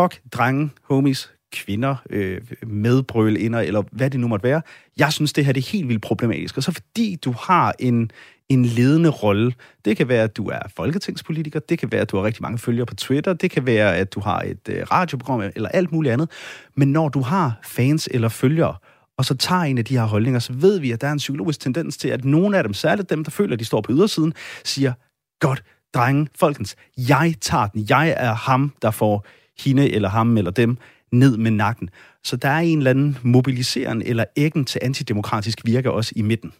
[0.00, 4.62] fuck, drenge, homies, kvinder, øh, medbrølinder, eller hvad det nu måtte være.
[4.98, 6.56] Jeg synes, det her det er helt vildt problematisk.
[6.56, 8.10] Og så fordi du har en,
[8.48, 9.52] en ledende rolle.
[9.84, 12.58] Det kan være, at du er folketingspolitiker, det kan være, at du har rigtig mange
[12.58, 16.12] følgere på Twitter, det kan være, at du har et øh, radioprogram eller alt muligt
[16.12, 16.30] andet.
[16.74, 18.74] Men når du har fans eller følgere,
[19.18, 21.18] og så tager en af de her holdninger, så ved vi, at der er en
[21.18, 23.92] psykologisk tendens til, at nogle af dem, særligt dem, der føler, at de står på
[23.92, 24.32] ydersiden,
[24.64, 24.92] siger,
[25.40, 25.62] godt,
[25.94, 27.86] drenge, folkens, jeg tager den.
[27.88, 29.26] Jeg er ham, der får
[29.64, 30.78] hende eller ham eller dem
[31.12, 31.90] ned med nakken.
[32.24, 36.52] Så der er en eller anden mobiliserende eller æggen til antidemokratisk virke også i midten.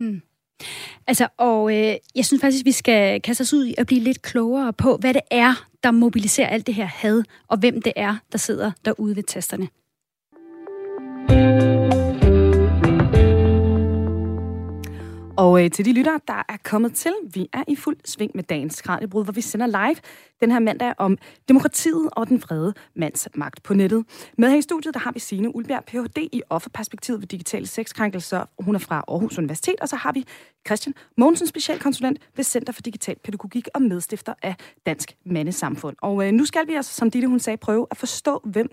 [0.00, 0.22] Mm.
[1.06, 4.22] Altså, og øh, jeg synes faktisk, vi skal kaste os ud i at blive lidt
[4.22, 8.16] klogere på, hvad det er, der mobiliserer alt det her had, og hvem det er,
[8.32, 9.68] der sidder derude ved tasterne.
[15.36, 18.44] Og øh, til de lyttere, der er kommet til, vi er i fuld sving med
[18.44, 19.96] dagens Kranjebrud, hvor vi sender live
[20.40, 21.18] den her mandag om
[21.48, 24.04] demokratiet og den vrede mands magt på nettet.
[24.38, 26.28] Med her i studiet, der har vi Signe Ulbjerg, Ph.D.
[26.32, 28.44] i offerperspektivet ved digitale sexkrænkelser.
[28.58, 30.24] Hun er fra Aarhus Universitet, og så har vi
[30.66, 34.54] Christian Mogensen, specialkonsulent ved Center for Digital Pædagogik og medstifter af
[34.86, 35.96] Dansk Mandesamfund.
[36.02, 38.68] Og øh, nu skal vi altså, som Ditte hun sagde, prøve at forstå, hvem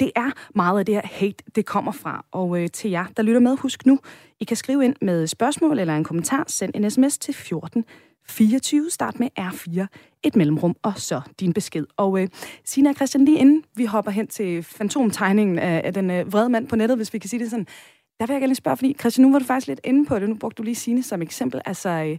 [0.00, 2.24] det er meget af det her hate, det kommer fra.
[2.32, 3.98] Og øh, til jer, der lytter med, husk nu,
[4.40, 6.44] i kan skrive ind med spørgsmål eller en kommentar.
[6.48, 7.84] Send en sms til 14
[8.28, 8.90] 24.
[8.90, 9.86] Start med R4,
[10.22, 11.86] et mellemrum, og så din besked.
[11.96, 12.28] Og øh,
[12.64, 16.48] Sina og Christian, lige inden vi hopper hen til fantomtegningen af, af den øh, vrede
[16.48, 17.66] mand på nettet, hvis vi kan sige det sådan,
[18.20, 20.18] der vil jeg gerne lige spørge, fordi Christian, nu var du faktisk lidt inde på
[20.18, 21.60] det, nu brugte du lige Signe som eksempel.
[21.64, 22.18] Altså, øh,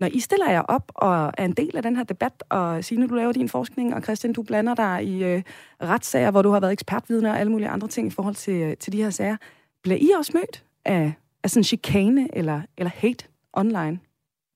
[0.00, 3.08] når I stiller jer op og er en del af den her debat, og Signe,
[3.08, 5.42] du laver din forskning, og Christian, du blander dig i øh,
[5.82, 8.76] retssager, hvor du har været ekspertvidne og alle mulige andre ting i forhold til, øh,
[8.76, 9.36] til de her sager,
[9.82, 11.12] bliver I også mødt af,
[11.44, 13.98] af sådan chikane eller, eller hate online?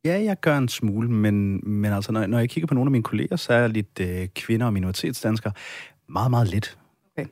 [0.05, 2.93] Ja, jeg gør en smule, men, men altså, når, når jeg kigger på nogle af
[2.93, 5.53] mine kolleger, så er lidt øh, kvinder og minoritetsdanskere
[6.09, 6.79] meget, meget lidt.
[7.13, 7.27] Okay.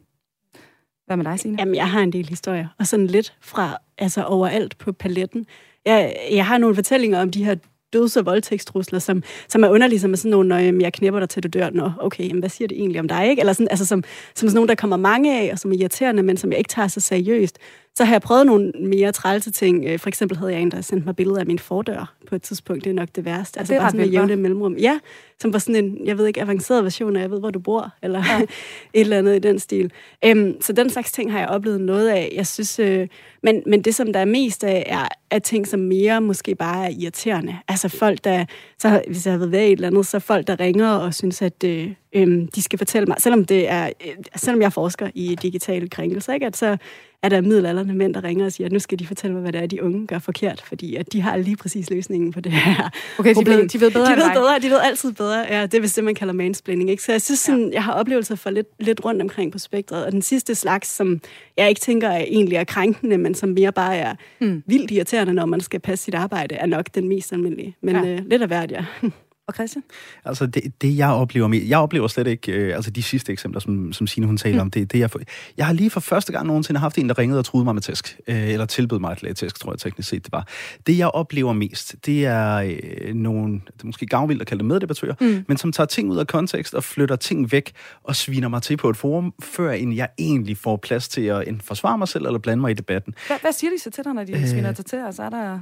[1.07, 1.57] Hvad med dig, Signe?
[1.59, 5.47] Jamen, jeg har en del historier, og sådan lidt fra, altså overalt på paletten.
[5.85, 7.55] Jeg, jeg har nogle fortællinger om de her
[7.93, 11.29] døds- og voldtægtstrusler, som, som er underlige, som er sådan nogle, når jeg knipper dig
[11.29, 13.41] til du dør, nå, okay, jamen, hvad siger det egentlig om dig, ikke?
[13.41, 16.23] Eller sådan, altså som, som sådan nogle, der kommer mange af, og som er irriterende,
[16.23, 17.59] men som jeg ikke tager så seriøst.
[17.95, 19.85] Så har jeg prøvet nogle mere trælse ting.
[19.85, 22.43] Øh, for eksempel havde jeg en, der sendte mig billeder af min fordør på et
[22.43, 22.85] tidspunkt.
[22.85, 23.59] Det er nok det værste.
[23.59, 24.77] Altså det er bare sådan en jævne mellemrum.
[24.77, 24.99] Ja,
[25.41, 27.93] som var sådan en, jeg ved ikke, avanceret version af, jeg ved, hvor du bor,
[28.03, 28.41] eller ja.
[28.43, 29.93] et eller andet i den stil.
[30.33, 32.33] Um, så den slags ting har jeg oplevet noget af.
[32.37, 33.09] Jeg synes, øh,
[33.43, 36.87] men, men det, som der er mest af, er, er ting, som mere måske bare
[36.87, 37.57] er irriterende.
[37.69, 38.45] Altså folk, der,
[38.79, 41.43] så hvis jeg har været ved et eller andet, så folk, der ringer og synes,
[41.43, 45.37] at, øh, øhm, de skal fortælle mig, selvom, det er, øh, selvom jeg forsker i
[45.43, 46.77] digitale krænkelser, ikke, at så
[47.23, 49.53] er der middelalderne mænd, der ringer og siger, at nu skal de fortælle mig, hvad
[49.53, 52.53] det er, de unge gør forkert, fordi at de har lige præcis løsningen på det
[52.53, 53.57] her Okay, problem.
[53.57, 55.39] de ved, de ved bedre de ved bedre, de ved altid bedre.
[55.49, 56.91] Ja, det er vist det, man kalder mansplaining.
[56.91, 57.03] Ikke?
[57.03, 60.05] Så jeg synes, sådan, jeg har oplevelser for lidt, lidt rundt omkring på spektret.
[60.07, 61.21] Og den sidste slags, som
[61.57, 64.63] jeg ikke tænker er egentlig er krænkende, men som mere bare er mm.
[64.67, 67.77] vildt irriterende, når man skal passe sit arbejde, er nok den mest almindelige.
[67.81, 68.03] Men Ja.
[68.03, 68.13] ja.
[68.15, 68.85] øh, lidt af hvert, ja.
[69.49, 69.83] Og Christian?
[70.25, 73.61] Altså, det, det jeg oplever med, jeg oplever slet ikke, øh, altså de sidste eksempler,
[73.61, 74.61] som, som Signe hun taler mm.
[74.61, 75.21] om, det, det jeg, for,
[75.57, 77.83] jeg har lige for første gang nogensinde haft en, der ringede og truede mig med
[77.83, 80.49] tæsk, øh, eller tilbød mig et tæsk, tror jeg teknisk set det var.
[80.87, 84.67] Det jeg oplever mest, det er øh, nogle, det er måske gavmildt at kalde det
[84.67, 85.45] meddebattører, mm.
[85.49, 88.77] men som tager ting ud af kontekst og flytter ting væk og sviner mig til
[88.77, 92.27] på et forum, før end jeg egentlig får plads til at enten forsvare mig selv
[92.27, 93.15] eller blande mig i debatten.
[93.27, 94.49] Hvad, hvad siger de så til dig, når de øh...
[94.49, 94.97] sviner dig til?
[94.97, 95.61] Altså, er der...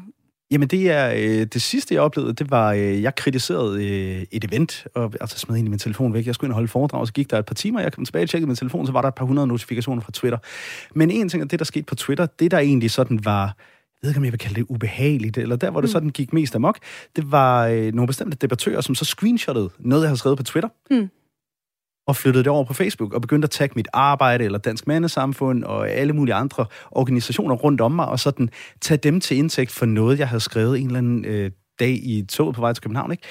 [0.50, 4.44] Jamen det er øh, det sidste, jeg oplevede, det var, øh, jeg kritiserede øh, et
[4.44, 6.26] event, og altså smed egentlig min telefon væk.
[6.26, 8.22] Jeg skulle ind og holde foredrag, så gik der et par timer, jeg kom tilbage
[8.24, 10.38] og tjekkede min telefon, så var der et par hundrede notifikationer fra Twitter.
[10.94, 13.54] Men en ting af det, der skete på Twitter, det der egentlig sådan var, jeg
[14.02, 16.54] ved ikke, om jeg vil kalde det ubehageligt, eller der, hvor det sådan gik mest
[16.54, 16.78] amok,
[17.16, 20.68] det var øh, nogle bestemte debattører, som så screenshottede noget, jeg havde skrevet på Twitter,
[20.90, 21.08] Mm.
[22.10, 25.64] Og flyttede det over på Facebook, og begyndte at tagge mit arbejde, eller Dansk Mandesamfund,
[25.64, 29.86] og alle mulige andre organisationer rundt om mig, og sådan tage dem til indtægt for
[29.86, 33.10] noget, jeg havde skrevet en eller anden øh, dag i toget på vej til København,
[33.12, 33.22] ikke?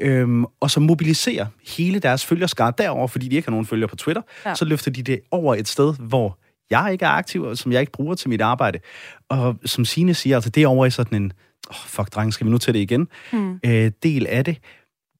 [0.00, 3.96] Øhm, og så mobilisere hele deres følgerskare derover, fordi de ikke har nogen følger på
[3.96, 4.54] Twitter, Ja.
[4.54, 6.38] så løfter de det over et sted, hvor
[6.70, 8.78] jeg ikke er aktiv, og som jeg ikke bruger til mit arbejde.
[9.28, 11.32] Og som Signe siger, altså det er over i sådan en,
[11.70, 13.58] oh, fuck dreng, skal vi nu til det igen, Mm.
[13.66, 14.56] øh, del af det.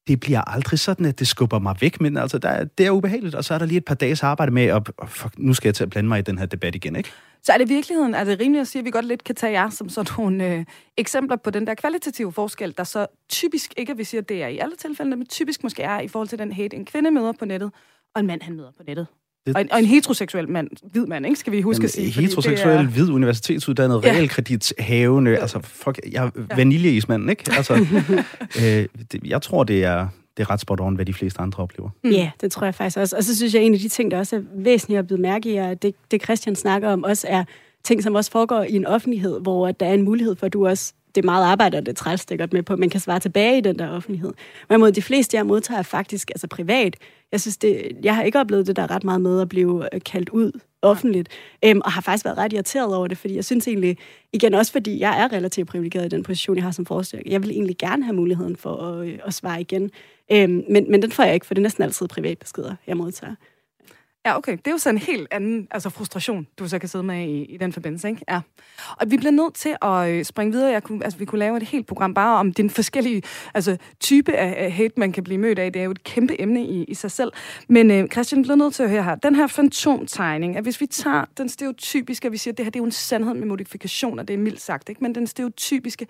[0.07, 3.35] Det bliver aldrig sådan, at det skubber mig væk, men altså, der, det er ubehageligt,
[3.35, 5.75] og så er der lige et par dages arbejde med, og fuck, nu skal jeg
[5.75, 7.11] til at blande mig i den her debat igen, ikke?
[7.43, 9.35] Så er det i virkeligheden, er det rimeligt at sige, at vi godt lidt kan
[9.35, 10.65] tage jer som sådan nogle øh,
[10.97, 14.43] eksempler på den der kvalitative forskel, der så typisk, ikke at vi siger, at det
[14.43, 17.11] er i alle tilfælde, men typisk måske er i forhold til den hate, en kvinde
[17.11, 17.71] møder på nettet,
[18.15, 19.07] og en mand, han møder på nettet.
[19.47, 21.39] Det- Og en, og en heteroseksuel mand, hvid mand, ikke?
[21.39, 22.21] Skal vi huske Jamen, at sige.
[22.21, 24.11] heteroseksuel, er- hvid, universitetsuddannet, Ja.
[24.11, 27.43] realkredithavende, altså, fuck, jeg er vaniljeismanden, ikke?
[27.57, 27.73] Altså,
[28.61, 31.63] øh, det, jeg tror, det er, det er ret spot on, hvad de fleste andre
[31.63, 31.89] oplever.
[32.03, 32.09] Mm.
[32.09, 33.15] Ja, det tror jeg faktisk også.
[33.17, 35.19] Og så synes jeg, at en af de ting, der også er væsentligt at blive
[35.21, 37.43] mærke i, er, at det, det Christian snakker om, også er
[37.83, 40.53] ting, som også foregår i en offentlighed, hvor at der er en mulighed for, at
[40.53, 42.73] du også det er meget arbejde, og det er træls, det er godt med på,
[42.73, 44.33] at man kan svare tilbage i den der offentlighed.
[44.69, 46.95] Men mod de fleste, jeg modtager, er faktisk altså privat.
[47.31, 50.01] Jeg synes, det, jeg har ikke oplevet det der ret meget med at blive øh,
[50.01, 50.51] kaldt ud
[50.81, 51.29] offentligt,
[51.65, 53.97] øhm, og har faktisk været ret irriteret over det, fordi jeg synes egentlig,
[54.33, 57.41] igen også fordi jeg er relativt privilegeret i den position, jeg har som forsker, jeg
[57.43, 59.91] vil egentlig gerne have muligheden for at, øh, at svare igen.
[60.31, 63.35] Øhm, men, men den får jeg ikke, for det er næsten altid privatbeskeder, jeg modtager.
[64.25, 64.51] Ja, okay.
[64.51, 67.43] Det er jo så en helt anden altså frustration, du så kan sidde med i,
[67.43, 68.21] i den forbindelse, ikke?
[68.29, 68.41] Ja.
[68.97, 70.71] Og vi bliver nødt til at øh, springe videre.
[70.71, 73.21] Jeg kunne, altså, vi kunne lave et helt program bare om den forskellige
[73.53, 75.73] altså, type af, af hate, man kan blive mødt af.
[75.73, 77.31] Det er jo et kæmpe emne i, i sig selv.
[77.69, 79.15] Men øh, Christian bliver nødt til at høre her.
[79.15, 82.71] Den her fantomtegning, at hvis vi tager den stereotypiske, at vi siger, at det her
[82.71, 85.01] det er jo en sandhed med modifikationer, det er mildt sagt, ikke?
[85.01, 86.07] Men den stereotypiske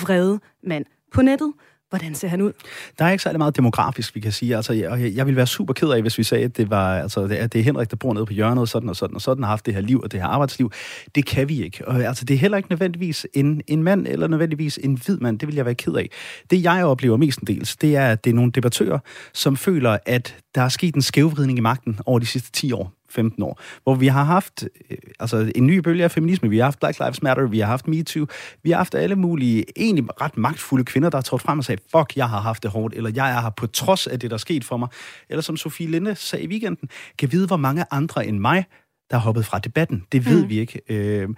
[0.00, 1.52] vrede mand på nettet,
[1.90, 2.52] hvordan ser han ud?
[2.98, 4.56] Der er ikke særlig meget demografisk, vi kan sige.
[4.56, 7.26] Altså, jeg, jeg ville være super ked af, hvis vi sagde, at det, var, altså,
[7.26, 9.20] det, er, det er Henrik, der bor nede på hjørnet, og sådan og sådan, og
[9.20, 10.72] sådan har haft det her liv og det her arbejdsliv.
[11.14, 11.88] Det kan vi ikke.
[11.88, 15.38] Og, altså, det er heller ikke nødvendigvis en, en mand, eller nødvendigvis en hvid mand.
[15.38, 16.10] Det vil jeg være ked af.
[16.50, 18.98] Det, jeg oplever mestendels, det er, at det er nogle debattører,
[19.34, 22.97] som føler, at der er sket en skævvridning i magten over de sidste 10 år.
[23.10, 26.64] 15 år, hvor vi har haft øh, altså en ny bølge af feminisme, vi har
[26.64, 28.26] haft Black Lives Matter, vi har haft MeToo,
[28.62, 31.82] vi har haft alle mulige, egentlig ret magtfulde kvinder, der har trådt frem og sagt,
[31.96, 34.34] fuck, jeg har haft det hårdt, eller jeg er her på trods af det, der
[34.36, 34.88] er sket for mig.
[35.28, 38.64] Eller som Sofie Linde sagde i weekenden, kan vide, hvor mange andre end mig,
[39.10, 40.04] der har hoppet fra debatten.
[40.12, 40.48] Det ved mm.
[40.48, 40.80] vi ikke.
[40.88, 41.28] Øh,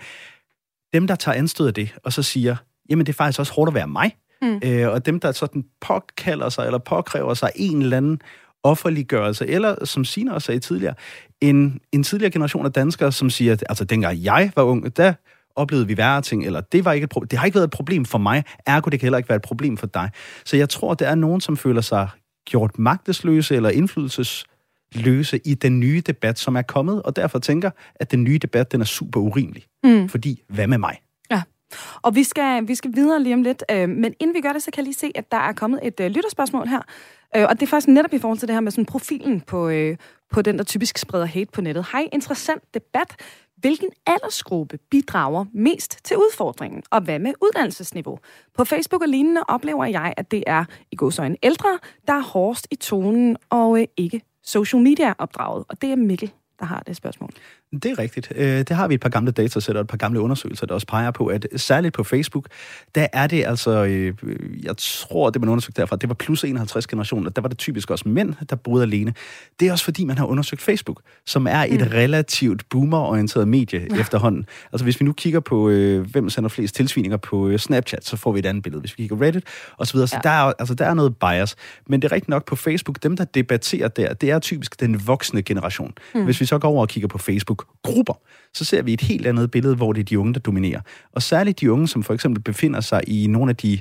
[0.93, 2.57] dem, der tager anstød af det, og så siger,
[2.91, 4.61] jamen det er faktisk også hårdt at være mig, mm.
[4.65, 8.21] øh, og dem, der sådan påkalder sig, eller påkræver sig en eller anden
[8.63, 10.95] offerliggørelse, eller som Sina også sagde tidligere,
[11.41, 15.13] en, en tidligere generation af danskere, som siger, at altså, dengang jeg var ung, der
[15.57, 18.05] oplevede vi værre ting, eller det, var ikke et det har ikke været et problem
[18.05, 20.11] for mig, ergo det kan heller ikke være et problem for dig.
[20.45, 22.09] Så jeg tror, der er nogen, som føler sig
[22.45, 28.11] gjort magtesløse eller indflydelsesløse i den nye debat, som er kommet, og derfor tænker, at
[28.11, 29.65] den nye debat, den er super urimelig.
[29.85, 30.09] Mm.
[30.09, 30.97] Fordi, hvad med mig?
[31.31, 31.43] Ja.
[32.03, 34.63] Og vi skal, vi skal videre lige om lidt, øh, men inden vi gør det,
[34.63, 36.83] så kan jeg lige se, at der er kommet et øh, lytterspørgsmål her.
[37.37, 39.69] Øh, og det er faktisk netop i forhold til det her med sådan profilen på,
[39.69, 39.97] øh,
[40.31, 41.87] på den, der typisk spreder hate på nettet.
[41.93, 43.17] Hej, interessant debat.
[43.57, 46.83] Hvilken aldersgruppe bidrager mest til udfordringen?
[46.91, 48.19] Og hvad med uddannelsesniveau?
[48.57, 52.69] På Facebook og lignende oplever jeg, at det er i godsøjne ældre, der er hårdest
[52.71, 55.65] i tonen og øh, ikke social media opdraget.
[55.69, 57.31] Og det er Mikkel, der har det spørgsmål.
[57.73, 58.33] Det er rigtigt.
[58.37, 60.87] Øh, det har vi et par gamle datasæt og et par gamle undersøgelser, der også
[60.87, 62.47] peger på, at særligt på Facebook,
[62.95, 64.15] der er det altså, øh,
[64.63, 67.91] jeg tror, det man undersøgte derfra, det var plus 51 generationer, der var det typisk
[67.91, 69.15] også mænd, der boede alene.
[69.61, 71.87] Det er også fordi, man har undersøgt Facebook, som er et mm.
[71.93, 74.01] relativt boomer-orienteret medie ja.
[74.01, 74.47] efterhånden.
[74.73, 78.33] Altså hvis vi nu kigger på, øh, hvem sender flest tilsvininger på Snapchat, så får
[78.33, 78.81] vi et andet billede.
[78.81, 79.45] Hvis vi kigger Reddit
[79.77, 80.29] og så videre, så ja.
[80.29, 81.57] der, er, altså, der er noget bias.
[81.87, 85.07] Men det er rigtigt nok på Facebook, dem der debatterer der, det er typisk den
[85.07, 85.93] voksne generation.
[86.15, 86.25] Mm.
[86.25, 87.19] Hvis vi så går over og kigger på
[87.61, 88.15] Facebook-grupper,
[88.55, 90.81] så ser vi et helt andet billede, hvor det er de unge, der dominerer.
[91.13, 93.81] Og særligt de unge, som for eksempel befinder sig i nogle af de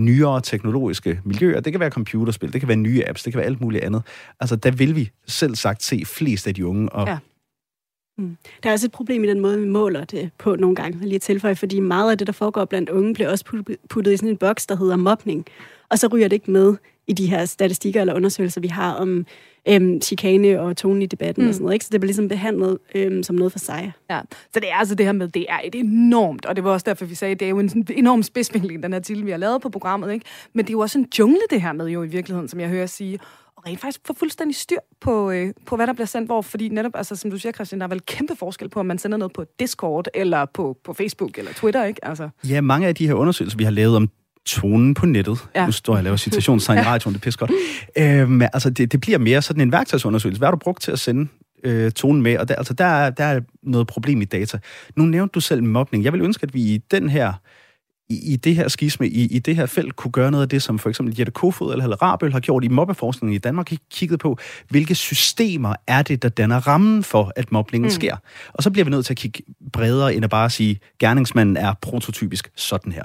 [0.00, 1.60] nyere teknologiske miljøer.
[1.60, 4.02] Det kan være computerspil, det kan være nye apps, det kan være alt muligt andet.
[4.40, 6.88] Altså, der vil vi selv sagt se flest af de unge.
[6.92, 7.18] Og ja.
[8.18, 8.36] Mm.
[8.62, 11.18] Der er også et problem i den måde, vi måler det på nogle gange, lige
[11.18, 13.44] tilføje, fordi meget af det, der foregår blandt unge, bliver også
[13.90, 15.46] puttet i sådan en boks, der hedder mobning.
[15.90, 19.26] Og så ryger det ikke med i de her statistikker eller undersøgelser, vi har om
[19.68, 21.48] øhm, chikane og tonen i debatten mm.
[21.48, 21.74] og sådan noget.
[21.74, 21.84] Ikke?
[21.84, 23.92] Så det bliver ligesom behandlet øhm, som noget for sig.
[24.10, 24.20] Ja,
[24.54, 26.84] så det er altså det her med, det er et enormt, og det var også
[26.84, 29.38] derfor, vi sagde, det er jo en sådan enorm spidsvinkling, den her til, vi har
[29.38, 30.12] lavet på programmet.
[30.12, 30.26] Ikke?
[30.52, 32.68] Men det er jo også en jungle, det her med jo i virkeligheden, som jeg
[32.68, 33.18] hører sige
[33.56, 36.68] og rent faktisk få fuldstændig styr på, øh, på, hvad der bliver sendt hvor, fordi
[36.68, 39.18] netop, altså, som du siger, Christian, der er vel kæmpe forskel på, om man sender
[39.18, 42.04] noget på Discord, eller på, på Facebook, eller Twitter, ikke?
[42.04, 42.28] Altså.
[42.48, 44.10] Ja, mange af de her undersøgelser, vi har lavet om
[44.46, 45.38] tonen på nettet.
[45.54, 45.66] Ja.
[45.66, 47.50] Nu står jeg og laver citationstegn i radioen, det er godt.
[47.98, 50.38] Øhm, altså, det, det bliver mere sådan en værktøjsundersøgelse.
[50.38, 51.28] Hvad har du brugt til at sende
[51.64, 52.38] øh, tonen med?
[52.38, 54.58] Og der, altså, der, er, der er noget problem i data.
[54.96, 56.04] Nu nævnte du selv mobning.
[56.04, 57.32] Jeg vil ønske, at vi i den her
[58.08, 60.62] i, i det her skisme, i, i det her felt, kunne gøre noget af det,
[60.62, 64.20] som for eksempel Jette Kofod eller Halle Rabøl har gjort i mobbeforskningen i Danmark, kigget
[64.20, 67.90] på, hvilke systemer er det, der danner rammen for, at mobningen mm.
[67.90, 68.16] sker.
[68.52, 71.74] Og så bliver vi nødt til at kigge bredere, end at bare sige, gerningsmanden er
[71.82, 73.04] prototypisk sådan her.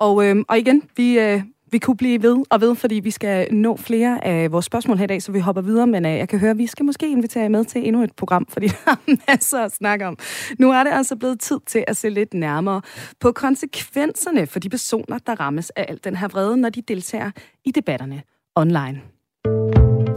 [0.00, 3.54] Og, øh, og igen, vi, øh, vi kunne blive ved og ved, fordi vi skal
[3.54, 5.86] nå flere af vores spørgsmål her i dag, så vi hopper videre.
[5.86, 8.12] Men øh, jeg kan høre, at vi skal måske invitere jer med til endnu et
[8.16, 10.18] program, fordi der er masser at snakke om.
[10.58, 12.82] Nu er det altså blevet tid til at se lidt nærmere
[13.20, 17.30] på konsekvenserne for de personer, der rammes af alt den her vrede, når de deltager
[17.64, 18.22] i debatterne
[18.56, 19.00] online.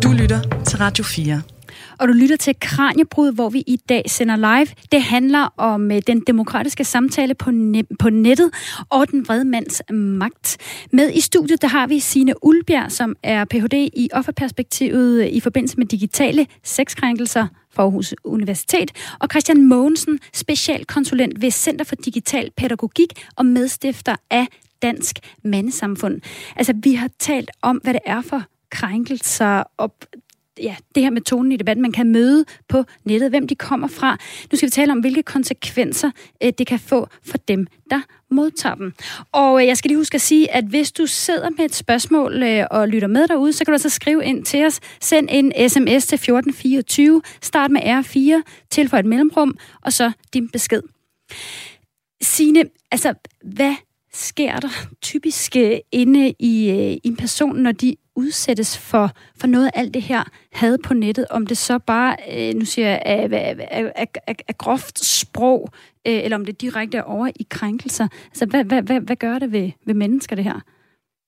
[0.04, 1.42] Du lytter til Radio 4
[2.00, 4.68] og du lytter til Kranjebrud, hvor vi i dag sender live.
[4.92, 8.52] Det handler om øh, den demokratiske samtale på, ne- på nettet
[8.90, 10.58] og den vrede mands magt.
[10.92, 13.74] Med i studiet, der har vi Sine Ulbjerg, som er Ph.D.
[13.74, 21.42] i offerperspektivet øh, i forbindelse med digitale sexkrænkelser for Aarhus Universitet, og Christian Mogensen, specialkonsulent
[21.42, 24.48] ved Center for Digital Pædagogik og medstifter af
[24.82, 26.22] Dansk Mandesamfund.
[26.56, 29.96] Altså, vi har talt om, hvad det er for krænkelser, og
[30.60, 33.88] ja, det her med tonen i debatten, man kan møde på nettet, hvem de kommer
[33.88, 34.18] fra.
[34.52, 36.12] Nu skal vi tale om, hvilke konsekvenser
[36.44, 38.94] øh, det kan få for dem, der modtager dem.
[39.32, 42.44] Og øh, jeg skal lige huske at sige, at hvis du sidder med et spørgsmål
[42.44, 44.80] øh, og lytter med derude, så kan du så altså skrive ind til os.
[45.02, 50.82] Send en sms til 1424, start med R4, tilføj et mellemrum, og så din besked.
[52.22, 53.14] Signe, altså,
[53.44, 53.76] hvad
[54.14, 54.70] sker der
[55.02, 59.80] typisk øh, inde i, øh, i en person, når de udsættes for, for noget af
[59.80, 63.28] alt det her had på nettet, om det så bare, øh, nu siger jeg, er,
[63.32, 63.56] er,
[63.96, 65.70] er, er, er groft sprog,
[66.08, 68.08] øh, eller om det direkte er over i krænkelser.
[68.26, 70.60] Altså, hvad, hvad, hvad, hvad gør det ved, ved mennesker, det her?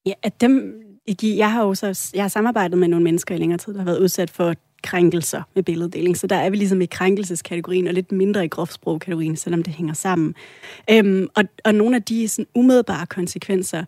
[0.06, 0.82] Ja, at dem,
[1.22, 3.86] jeg har jo så, jeg har samarbejdet med nogle mennesker i længere tid, der har
[3.86, 6.18] været udsat for krænkelser med billeddeling.
[6.18, 9.94] Så der er vi ligesom i krænkelseskategorien og lidt mindre i groftsprogkategorien, selvom det hænger
[9.94, 10.36] sammen.
[10.92, 13.86] Øhm, og, og nogle af de sådan, umiddelbare konsekvenser,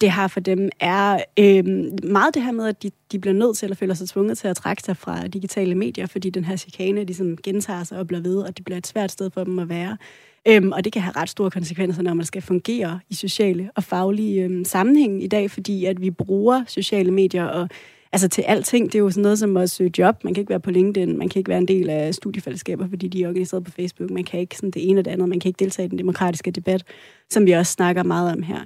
[0.00, 1.64] det har for dem, er øh,
[2.10, 4.48] meget det her med, at de, de bliver nødt til, eller føler sig tvunget til
[4.48, 8.22] at trække sig fra digitale medier, fordi den her chikane ligesom gentager sig og bliver
[8.22, 9.96] ved, og det bliver et svært sted for dem at være.
[10.48, 13.84] Øhm, og det kan have ret store konsekvenser, når man skal fungere i sociale og
[13.84, 17.68] faglige øhm, sammenhæng i dag, fordi at vi bruger sociale medier og
[18.12, 18.86] altså til alting.
[18.86, 20.24] Det er jo sådan noget som at søge job.
[20.24, 23.08] Man kan ikke være på LinkedIn, man kan ikke være en del af studiefællesskaber, fordi
[23.08, 24.10] de er organiseret på Facebook.
[24.10, 25.98] Man kan ikke sådan det ene og det andet, man kan ikke deltage i den
[25.98, 26.84] demokratiske debat,
[27.30, 28.60] som vi også snakker meget om her.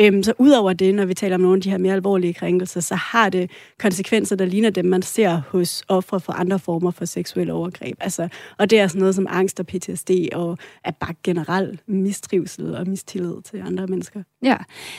[0.00, 2.80] Øhm, så udover det, når vi taler om nogle af de her mere alvorlige krænkelser,
[2.80, 7.04] så har det konsekvenser, der ligner dem, man ser hos ofre for andre former for
[7.04, 7.96] seksuelle overgreb.
[8.00, 12.74] Altså, og det er sådan noget som angst og PTSD og er bare generelt mistrivsel
[12.74, 14.22] og mistillid til andre mennesker.
[14.42, 14.56] Ja,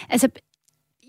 [0.09, 0.29] altså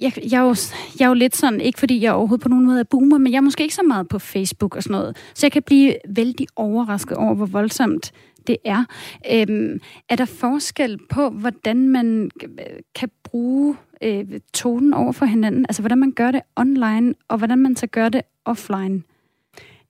[0.01, 0.57] jeg, jeg, er jo,
[0.99, 3.33] jeg er jo lidt sådan, ikke fordi jeg overhovedet på nogen måde er boomer, men
[3.33, 5.17] jeg er måske ikke så meget på Facebook og sådan noget.
[5.35, 8.13] Så jeg kan blive vældig overrasket over, hvor voldsomt
[8.47, 8.85] det er.
[9.33, 12.49] Øhm, er der forskel på, hvordan man øh,
[12.95, 14.25] kan bruge øh,
[14.55, 15.67] tonen over for hinanden?
[15.69, 19.03] Altså, hvordan man gør det online, og hvordan man så gør det offline?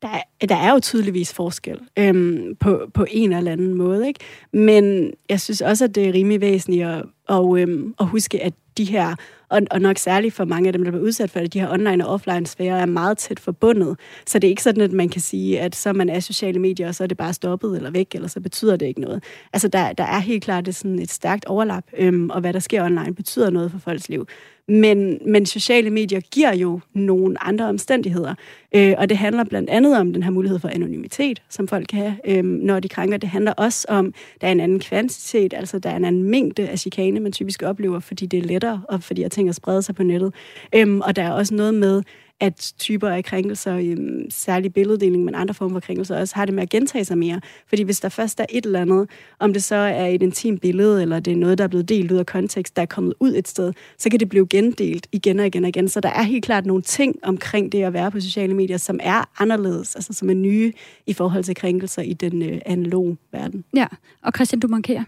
[0.02, 4.20] Der er, der er jo tydeligvis forskel øhm, på, på en eller anden måde, ikke?
[4.52, 8.54] Men jeg synes også, at det er rimelig væsentligt at, og, øhm, at huske, at
[8.78, 9.14] de her
[9.52, 11.72] og, og nok særligt for mange af dem, der bliver udsat for det, de her
[11.72, 13.96] online og offline sfære er meget tæt forbundet.
[14.26, 16.88] Så det er ikke sådan, at man kan sige, at så man er sociale medier,
[16.88, 19.24] og så er det bare stoppet eller væk, eller så betyder det ikke noget.
[19.52, 22.58] Altså der, der er helt klart det sådan et stærkt overlap, øhm, og hvad der
[22.58, 24.26] sker online betyder noget for folks liv.
[24.68, 28.34] Men, men sociale medier giver jo nogle andre omstændigheder,
[28.74, 31.98] øh, og det handler blandt andet om den her mulighed for anonymitet, som folk kan
[31.98, 33.16] have, øh, når de krænker.
[33.16, 36.68] Det handler også om, der er en anden kvantitet, altså der er en anden mængde
[36.68, 39.84] af chikane, man typisk oplever, fordi det er lettere, og fordi at ting er spredt
[39.84, 40.34] sig på nettet.
[40.74, 42.02] Øh, og der er også noget med,
[42.42, 46.54] at typer af krænkelser, øhm, særlig billeddeling, men andre former for krænkelser, også har det
[46.54, 47.40] med at gentage sig mere.
[47.68, 51.02] Fordi hvis der først er et eller andet, om det så er et intimt billede,
[51.02, 53.34] eller det er noget, der er blevet delt ud af kontekst, der er kommet ud
[53.34, 55.88] et sted, så kan det blive gendelt igen og igen og igen.
[55.88, 59.00] Så der er helt klart nogle ting omkring det at være på sociale medier, som
[59.02, 60.72] er anderledes, altså som er nye
[61.06, 63.64] i forhold til krænkelser i den øh, analoge verden.
[63.76, 63.86] Ja,
[64.22, 65.04] og Christian, du markerer.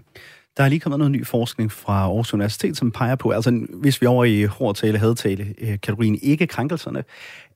[0.57, 4.01] Der er lige kommet noget ny forskning fra Aarhus Universitet, som peger på, altså hvis
[4.01, 7.05] vi over i hårdtale, hadtale, øh, kategorien ikke krænkelserne,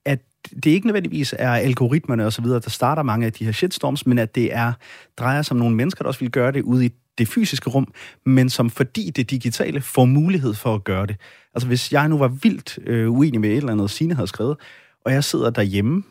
[0.05, 0.19] at
[0.65, 4.35] det ikke nødvendigvis er algoritmerne osv., der starter mange af de her shitstorms, men at
[4.35, 4.73] det er
[5.19, 7.93] drejer sig om nogle mennesker, der også vil gøre det ude i det fysiske rum,
[8.27, 11.17] men som fordi det digitale får mulighed for at gøre det.
[11.55, 14.57] Altså hvis jeg nu var vildt øh, uenig med et eller andet, Signe havde skrevet,
[15.05, 16.03] og jeg sidder derhjemme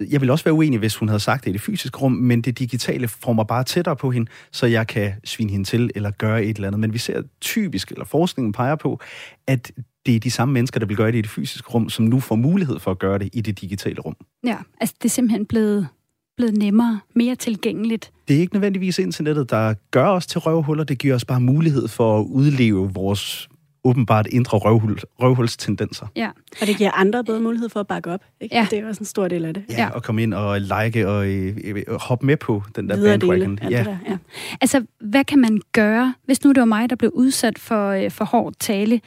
[0.00, 2.42] jeg vil også være uenig, hvis hun havde sagt det i det fysiske rum, men
[2.42, 6.10] det digitale får mig bare tættere på hende, så jeg kan svine hende til eller
[6.10, 6.80] gøre et eller andet.
[6.80, 9.00] Men vi ser typisk, eller forskningen peger på,
[9.46, 9.72] at
[10.06, 12.20] det er de samme mennesker, der vil gøre det i det fysiske rum, som nu
[12.20, 14.16] får mulighed for at gøre det i det digitale rum.
[14.46, 15.88] Ja, altså det er simpelthen blevet,
[16.36, 18.12] blevet nemmere, mere tilgængeligt.
[18.28, 20.84] Det er ikke nødvendigvis internettet, der gør os til røvhuller.
[20.84, 23.48] Det giver os bare mulighed for at udleve vores
[23.84, 26.06] åbenbart indre røvhul, røvhulstendenser.
[26.16, 26.30] Ja.
[26.60, 28.20] Og det giver andre bedre mulighed for at bakke op.
[28.40, 28.54] Ikke?
[28.54, 28.66] Ja.
[28.70, 29.64] Det er også en stor del af det.
[29.70, 29.90] Ja, ja.
[29.90, 33.58] og komme ind og like og øh, øh, hoppe med på den der Videre bandwagon.
[33.62, 33.84] Ja.
[33.84, 34.18] Der, ja.
[34.60, 38.10] Altså, hvad kan man gøre, hvis nu det var mig, der blev udsat for, øh,
[38.10, 39.00] for hård tale?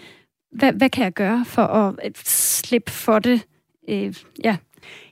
[0.52, 3.42] Hvad, hvad kan jeg gøre for at slippe for det?
[3.90, 4.14] Øh,
[4.44, 4.58] ja.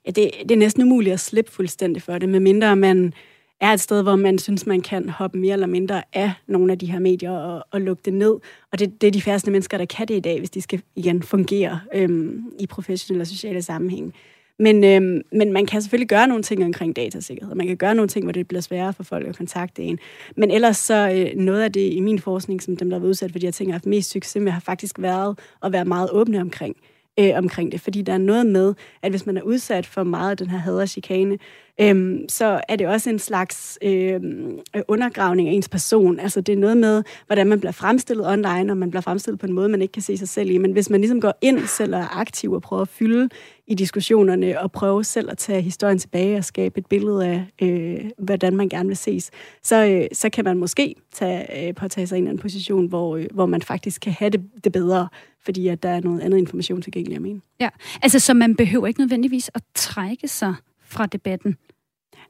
[0.05, 3.13] Ja, det, det er næsten umuligt at slippe fuldstændig for det, medmindre man
[3.61, 6.79] er et sted, hvor man synes, man kan hoppe mere eller mindre af nogle af
[6.79, 8.35] de her medier og, og lukke det ned.
[8.71, 10.81] Og det, det er de færreste mennesker, der kan det i dag, hvis de skal
[10.95, 14.13] igen fungere øhm, i professionelle og sociale sammenhæng.
[14.59, 17.55] Men, øhm, men man kan selvfølgelig gøre nogle ting omkring datasikkerhed.
[17.55, 19.99] Man kan gøre nogle ting, hvor det bliver sværere for folk at kontakte en.
[20.37, 23.09] Men ellers så øh, noget af det i min forskning, som dem, der har været
[23.09, 25.85] udsat for de her ting, har haft mest succes med, har faktisk været at være
[25.85, 26.75] meget åbne omkring
[27.19, 27.81] øh, omkring det.
[27.81, 30.57] Fordi der er noget med, at hvis man er udsat for meget af den her
[30.57, 31.37] hader chikane,
[31.81, 36.19] øh, så er det også en slags øhm, øh, undergravning af ens person.
[36.19, 39.45] Altså det er noget med, hvordan man bliver fremstillet online, og man bliver fremstillet på
[39.45, 40.57] en måde, man ikke kan se sig selv i.
[40.57, 43.29] Men hvis man ligesom går ind selv og er aktiv og prøver at fylde
[43.69, 48.09] i diskussionerne og prøve selv at tage historien tilbage og skabe et billede af, øh,
[48.17, 49.31] hvordan man gerne vil ses,
[49.63, 53.17] så, øh, så kan man måske tage, øh, påtage sig en eller anden position, hvor,
[53.17, 55.07] øh, hvor man faktisk kan have det, det bedre,
[55.45, 57.39] fordi at der er noget andet information tilgængelig, jeg mener.
[57.59, 57.69] Ja,
[58.01, 61.57] altså så man behøver ikke nødvendigvis at trække sig fra debatten.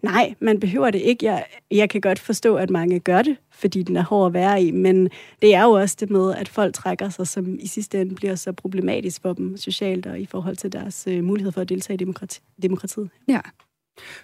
[0.02, 1.26] Nej, man behøver det ikke.
[1.26, 4.64] Jeg, jeg kan godt forstå, at mange gør det, fordi den er hård at være
[4.64, 5.10] i, men
[5.42, 8.36] det er jo også det med, at folk trækker sig, som i sidste ende bliver
[8.36, 11.96] så problematisk for dem socialt og i forhold til deres øh, mulighed for at deltage
[11.96, 13.10] i demokrati, demokratiet.
[13.28, 13.40] Ja.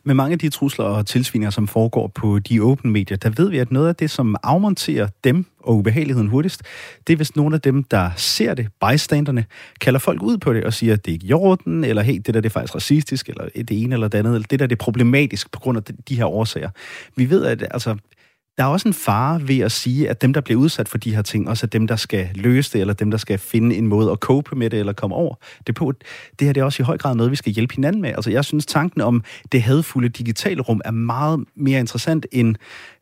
[0.04, 3.50] Med mange af de trusler og tilsvininger, som foregår på de åbne medier, der ved
[3.50, 6.64] vi, at noget af det, som afmonterer dem og ubehageligheden hurtigst,
[7.08, 9.46] det er hvis nogle af dem, der ser det, bystanderne,
[9.82, 12.16] kalder folk ud på det og siger, at det er ikke i orden, eller hey,
[12.26, 14.68] det der det er faktisk racistisk, eller det ene eller det andet, eller det der
[14.68, 16.70] det er problematisk på grund af de her årsager.
[17.16, 17.96] Vi ved, at altså,
[18.58, 21.16] der er også en fare ved at sige, at dem, der bliver udsat for de
[21.16, 23.88] her ting, også er dem, der skal løse det, eller dem, der skal finde en
[23.88, 25.36] måde at cope med det, eller komme over
[25.68, 25.94] det på.
[26.40, 28.10] Det her det er også i høj grad noget, vi skal hjælpe hinanden med.
[28.10, 32.56] Altså, jeg synes, tanken om det hadfulde digitale rum er meget mere interessant end,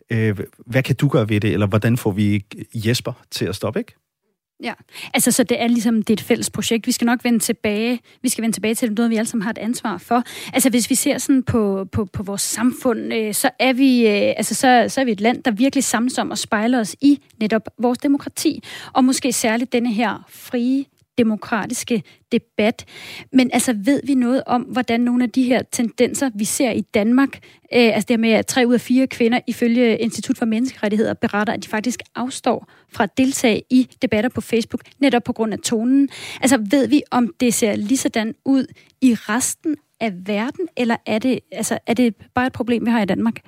[0.10, 2.46] øh, hvad kan du gøre ved det, eller hvordan får vi
[2.76, 3.96] Jesper til at stoppe, ikke?
[4.64, 4.74] Ja,
[5.14, 6.88] altså så det er ligesom, det er et fælles projekt.
[6.88, 9.52] Vi skal nok vende tilbage, vi skal vende tilbage til noget, vi alle sammen har
[9.52, 10.24] et ansvar for.
[10.54, 14.34] Altså hvis vi ser sådan på, på, på vores samfund, øh, så, er vi, øh,
[14.38, 17.20] altså, så, så er vi et land, der virkelig samles om og spejler os i
[17.40, 18.64] netop vores demokrati.
[18.94, 20.86] Og måske særligt denne her frie
[21.18, 22.86] demokratiske debat.
[23.34, 26.82] Men altså, ved vi noget om, hvordan nogle af de her tendenser, vi ser i
[26.82, 27.34] Danmark,
[27.74, 31.54] øh, altså det med, at tre ud af fire kvinder ifølge Institut for Menneskerettigheder beretter,
[31.54, 35.60] at de faktisk afstår fra at deltage i debatter på Facebook, netop på grund af
[35.60, 36.10] tonen.
[36.42, 38.66] Altså, ved vi, om det ser lige sådan ud
[39.02, 43.02] i resten af verden, eller er det, altså, er det bare et problem, vi har
[43.02, 43.40] i Danmark?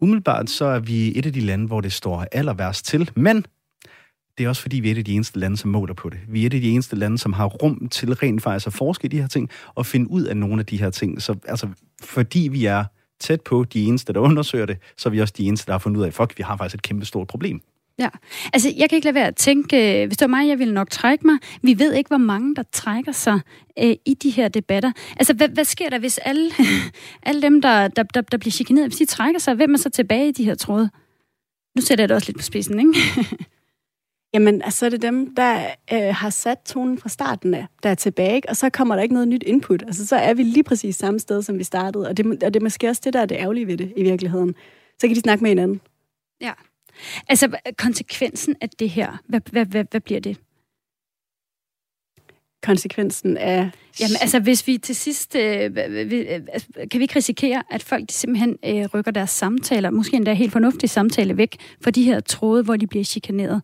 [0.00, 3.44] Umiddelbart så er vi et af de lande, hvor det står aller værst til, men
[4.40, 6.18] det er også fordi, vi er et af de eneste lande, som måler på det.
[6.28, 9.04] Vi er et af de eneste lande, som har rum til rent faktisk at forske
[9.04, 11.22] i de her ting, og finde ud af nogle af de her ting.
[11.22, 11.68] Så altså,
[12.02, 12.84] fordi vi er
[13.20, 15.78] tæt på de eneste, der undersøger det, så er vi også de eneste, der har
[15.78, 17.60] fundet ud af, fuck, vi har faktisk et kæmpe stort problem.
[17.98, 18.08] Ja,
[18.52, 20.74] altså jeg kan ikke lade være at tænke, øh, hvis det var mig, jeg ville
[20.74, 21.38] nok trække mig.
[21.62, 23.40] Vi ved ikke, hvor mange der trækker sig
[23.78, 24.92] øh, i de her debatter.
[25.16, 26.50] Altså hvad, hvad sker der, hvis alle,
[27.22, 29.90] alle dem, der, der, der, der bliver chikaneret, hvis de trækker sig, hvem er så
[29.90, 30.90] tilbage i de her tråde?
[31.76, 32.94] Nu sætter jeg det også lidt på spidsen, ikke?
[34.34, 37.88] Jamen, altså, så er det dem, der øh, har sat tonen fra starten af, der
[37.88, 38.48] er tilbage, ikke?
[38.48, 39.82] og så kommer der ikke noget nyt input.
[39.82, 42.56] Altså, så er vi lige præcis samme sted, som vi startede, og det, og det
[42.56, 44.54] er måske også det, der er det ærgerlige ved det i virkeligheden.
[44.98, 45.80] Så kan de snakke med hinanden.
[46.40, 46.52] Ja.
[47.28, 50.36] Altså, konsekvensen af det her, hvad, hvad, hvad, hvad bliver det?
[52.62, 53.70] Konsekvensen af...
[54.00, 55.36] Jamen, altså, hvis vi til sidst...
[55.36, 56.40] Øh, øh,
[56.90, 60.52] kan vi ikke risikere, at folk de simpelthen øh, rykker deres samtaler, måske endda helt
[60.52, 63.62] fornuftige samtale væk fra de her tråde, hvor de bliver chikaneret?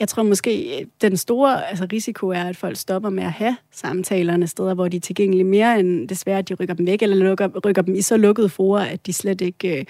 [0.00, 4.46] Jeg tror måske, den store altså, risiko er, at folk stopper med at have samtalerne
[4.46, 7.48] steder, hvor de er tilgængelige mere end desværre, at de rykker dem væk, eller lukker,
[7.66, 9.84] rykker dem i så lukkede forer, at de slet ikke øh,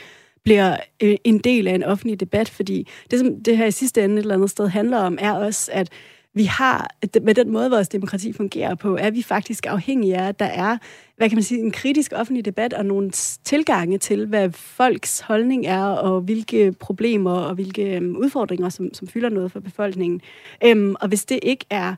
[0.44, 4.04] bliver øh, en del af en offentlig debat, fordi det, som det her i sidste
[4.04, 5.88] ende et eller andet sted handler om, er også, at
[6.36, 6.88] vi har,
[7.22, 10.78] med den måde, vores demokrati fungerer på, er vi faktisk afhængige af, at der er,
[11.16, 13.10] hvad kan man sige, en kritisk offentlig debat og nogle
[13.44, 19.08] tilgange til, hvad folks holdning er, og hvilke problemer og hvilke øhm, udfordringer, som, som
[19.08, 20.20] fylder noget for befolkningen.
[20.64, 21.94] Øhm, og hvis det ikke er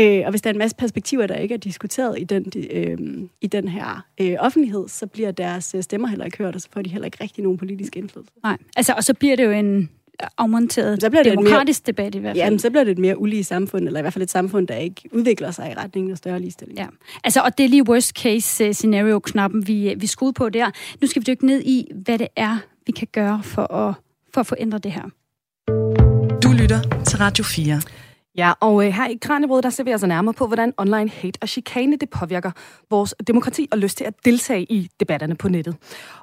[0.00, 2.98] Øh, og hvis der er en masse perspektiver, der ikke er diskuteret i den, øh,
[3.40, 6.68] i den her øh, offentlighed, så bliver deres øh, stemmer heller ikke hørt, og så
[6.72, 8.32] får de heller ikke rigtig nogen politisk indflydelse.
[8.42, 9.90] Nej, altså, og så bliver det jo en
[10.38, 12.44] afmonteret så bliver det demokratisk mere, debat i hvert fald.
[12.44, 14.74] Jamen, så bliver det et mere ulige samfund, eller i hvert fald et samfund, der
[14.74, 16.78] ikke udvikler sig i retning af større ligestilling.
[16.78, 16.86] Ja.
[17.24, 20.70] Altså, og det er lige worst case øh, scenario-knappen, vi, øh, vi skruede på der.
[21.00, 23.94] Nu skal vi dykke ned i, hvad det er, vi kan gøre for at,
[24.34, 25.02] for at få ændret det her.
[26.42, 27.80] Du lytter til Radio 4.
[28.36, 31.38] Ja, og øh, her i Kranjebrød, der ser vi altså nærmere på, hvordan online hate
[31.42, 32.50] og chikane, det påvirker
[32.90, 35.76] vores demokrati og lyst til at deltage i debatterne på nettet.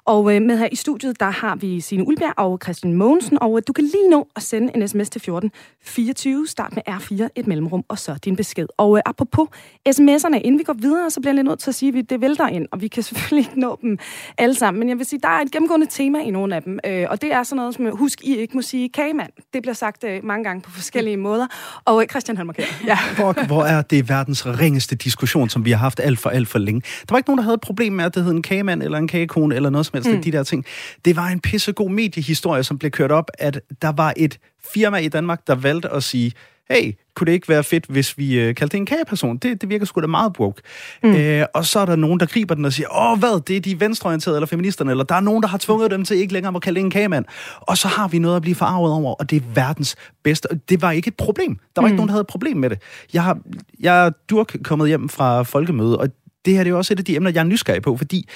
[0.06, 3.58] Og øh, med her i studiet, der har vi Signe Ulbjerg og Christian Mogensen, og
[3.58, 5.52] øh, du kan lige nå at sende en sms til 14
[5.84, 8.68] 24, start med R4, et mellemrum, og så din besked.
[8.78, 9.48] Og øh, apropos
[9.90, 12.22] sms'erne, inden vi går videre, så bliver jeg lidt nødt til at sige, at det
[12.22, 13.98] vælter ind, og vi kan selvfølgelig ikke nå dem
[14.38, 16.80] alle sammen, men jeg vil sige, der er et gennemgående tema i nogle af dem,
[16.86, 19.32] øh, og det er sådan noget som, husk, I ikke må sige kagemand.
[19.54, 21.48] Det bliver sagt øh, mange gange på forskellige måder,
[21.86, 22.68] og Christian han markerer.
[22.88, 22.98] Ja.
[23.16, 26.60] Hvor, hvor er det verdens ringeste diskussion, som vi har haft alt for alt for
[26.60, 26.82] længe.
[26.82, 28.98] Der var ikke nogen, der havde et problem med, at det hed en kagemand eller
[28.98, 30.22] en kagekone eller noget som helst mm.
[30.22, 30.66] de der ting.
[31.06, 34.38] Det var en pissegod mediehistorie, som blev kørt op, at der var et
[34.74, 36.32] firma i Danmark, der valgte at sige,
[36.70, 39.38] hey, kunne det ikke være fedt, hvis vi øh, kaldte det en kageperson?
[39.38, 40.62] Det, det virker sgu da meget broke.
[41.04, 41.16] Mm.
[41.16, 43.62] Øh, og så er der nogen, der griber den og siger, åh, hvad, det er
[43.62, 46.56] de venstreorienterede eller feministerne, eller der er nogen, der har tvunget dem til ikke længere
[46.56, 47.26] at kalde en kagemand.
[47.62, 50.48] Og så har vi noget at blive forarvet over, og det er verdens bedste.
[50.70, 51.56] Det var ikke et problem.
[51.76, 51.88] Der var mm.
[51.88, 52.82] ikke nogen, der havde et problem med det.
[53.14, 53.40] Jeg har,
[53.80, 56.10] jeg er durk kommet hjem fra folkemøde, og
[56.46, 58.30] det her det er jo også et af de emner, jeg er nysgerrig på, fordi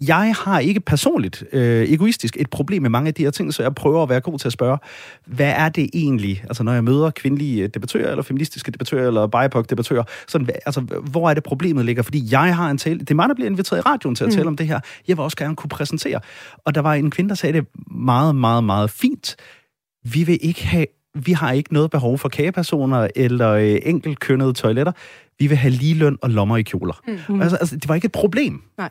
[0.00, 3.62] jeg har ikke personligt, øh, egoistisk, et problem med mange af de her ting, så
[3.62, 4.78] jeg prøver at være god til at spørge,
[5.26, 10.04] hvad er det egentlig, altså når jeg møder kvindelige debattører, eller feministiske debattører, eller BIPOC-debattører,
[10.28, 12.02] sådan, altså, hvor er det problemet ligger?
[12.02, 14.30] Fordi jeg har en tale, det er mig, der bliver inviteret i radioen til at
[14.30, 14.36] mm.
[14.36, 14.80] tale om det her.
[15.08, 16.20] Jeg vil også gerne kunne præsentere.
[16.64, 19.36] Og der var en kvinde, der sagde det meget, meget, meget fint.
[20.04, 24.92] Vi vil ikke have vi har ikke noget behov for kagepersoner eller øh, enkeltkønnede toiletter.
[25.38, 27.00] Vi vil have lige løn og lommer i kjoler.
[27.28, 27.40] Mm.
[27.40, 28.62] Altså, altså, det var ikke et problem.
[28.78, 28.90] Nej.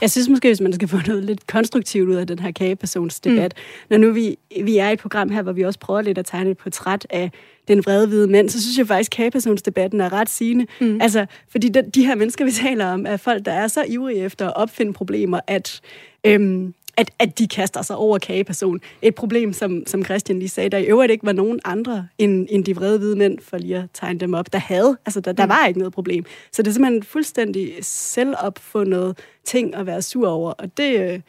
[0.00, 3.20] Jeg synes måske, hvis man skal få noget lidt konstruktivt ud af den her kagepersons
[3.20, 3.86] debat, mm.
[3.90, 6.26] når nu vi, vi er i et program her, hvor vi også prøver lidt at
[6.26, 7.30] tegne et portræt af
[7.68, 10.66] den vrede hvide mænd, så synes jeg faktisk, at kagepersonsdebatten er ret sigende.
[10.80, 11.00] Mm.
[11.00, 14.20] Altså, fordi de, de her mennesker, vi taler om, er folk, der er så ivrige
[14.20, 15.80] efter at opfinde problemer, at
[16.24, 18.80] øhm, at, at de kaster sig over kageperson.
[19.02, 22.46] Et problem, som, som Christian lige sagde, der i øvrigt ikke var nogen andre end,
[22.50, 24.96] end de vrede hvide mænd, for lige at tegne dem op, der havde.
[25.06, 25.50] Altså, der, der mm.
[25.50, 26.24] var ikke noget problem.
[26.52, 31.20] Så det er simpelthen fuldstændig selvopfundet ting at være sur over, og det, øh,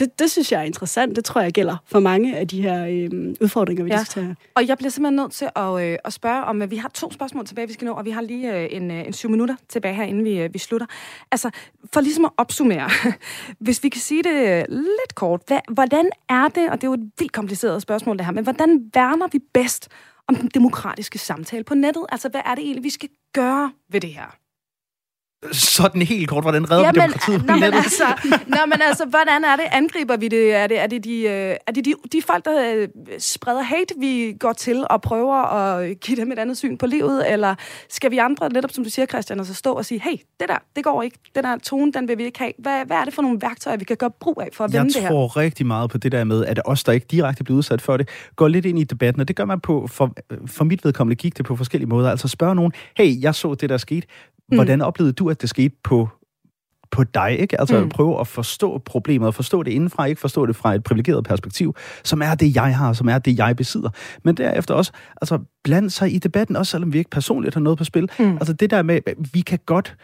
[0.00, 1.16] det, det synes jeg er interessant.
[1.16, 3.98] Det tror jeg gælder for mange af de her øh, udfordringer, vi ja.
[3.98, 4.34] diskuterer.
[4.54, 7.12] Og jeg bliver simpelthen nødt til at, øh, at spørge om, at vi har to
[7.12, 9.56] spørgsmål tilbage, vi skal nå, og vi har lige øh, en, øh, en syv minutter
[9.68, 10.86] tilbage her, inden vi, øh, vi slutter.
[11.30, 11.50] Altså,
[11.92, 12.90] for ligesom at opsummere,
[13.64, 16.94] hvis vi kan sige det lidt kort, hvad, hvordan er det, og det er jo
[16.94, 19.88] et vildt kompliceret spørgsmål det her, men hvordan værner vi bedst
[20.28, 22.06] om den demokratiske samtale på nettet?
[22.08, 24.36] Altså, hvad er det egentlig, vi skal gøre ved det her?
[25.52, 27.78] Sådan helt kort, hvordan redder ja, vi demokratiet på nettet?
[27.78, 28.04] Altså,
[28.46, 29.64] nå, men altså, hvordan er det?
[29.70, 30.54] Angriber vi det?
[30.54, 33.94] Er det, er det, de, øh, er det de, de folk, der øh, spreder hate,
[34.00, 37.32] vi går til og prøver at give dem et andet syn på livet?
[37.32, 37.54] Eller
[37.88, 40.58] skal vi andre, netop som du siger, Christian, altså stå og sige, hey, det der,
[40.76, 41.18] det går ikke.
[41.34, 42.52] Den der tone, den vil vi ikke have.
[42.58, 44.86] Hvad, hvad er det for nogle værktøjer, vi kan gøre brug af for at vende
[44.86, 45.02] det her?
[45.02, 47.82] Jeg tror rigtig meget på det der med, at os, der ikke direkte bliver udsat
[47.82, 50.14] for det, går lidt ind i debatten, og det gør man på, for,
[50.46, 52.10] for mit vedkommende gik det på forskellige måder.
[52.10, 54.06] Altså spørge nogen, hey, jeg så det, der skete.
[54.50, 54.56] Mm.
[54.56, 56.08] Hvordan oplevede du, at det skete på
[56.90, 57.60] på dig, ikke?
[57.60, 57.88] Altså Mm.
[57.88, 61.74] prøve at forstå problemet, og forstå det indenfra, ikke forstå det fra et privilegeret perspektiv,
[62.04, 63.90] som er det, jeg har, som er det, jeg besidder.
[64.24, 64.92] Men derefter også,
[65.22, 68.10] altså blande sig i debatten, også selvom vi ikke personligt har noget på spil.
[68.18, 68.32] Mm.
[68.32, 69.00] Altså det der med,
[69.32, 69.96] vi kan godt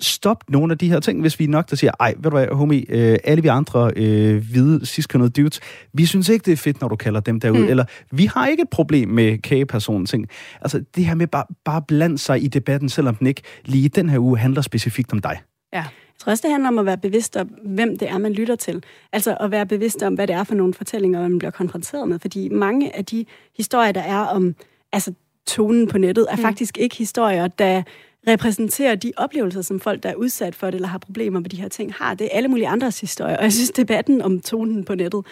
[0.00, 2.30] stoppe nogle af de her ting, hvis vi er nok, der siger, ej, ved du
[2.30, 5.60] hvad, homie, øh, alle vi andre øh, hvide, ciskønnede dudes,
[5.92, 7.68] vi synes ikke, det er fedt, når du kalder dem derud, Mm.
[7.68, 10.28] eller vi har ikke et problem med kagepersonen ting.
[10.60, 14.08] Altså det her med bare, bare blande sig i debatten, selvom den ikke lige den
[14.08, 15.40] her uge handler specifikt om dig.
[15.72, 15.78] Ja.
[15.78, 18.56] Jeg tror også, det handler om at være bevidst om, hvem det er, man lytter
[18.56, 18.82] til.
[19.12, 22.18] Altså at være bevidst om, hvad det er for nogle fortællinger, man bliver konfronteret med.
[22.18, 23.24] Fordi mange af de
[23.56, 24.54] historier, der er om
[24.92, 25.12] altså,
[25.46, 26.42] tonen på nettet, er mm.
[26.42, 27.82] faktisk ikke historier, der
[28.28, 31.60] repræsenterer de oplevelser, som folk, der er udsat for det, eller har problemer med de
[31.60, 32.14] her ting, har.
[32.14, 33.36] Det er alle mulige andres historier.
[33.36, 35.24] Og jeg synes, debatten om tonen på nettet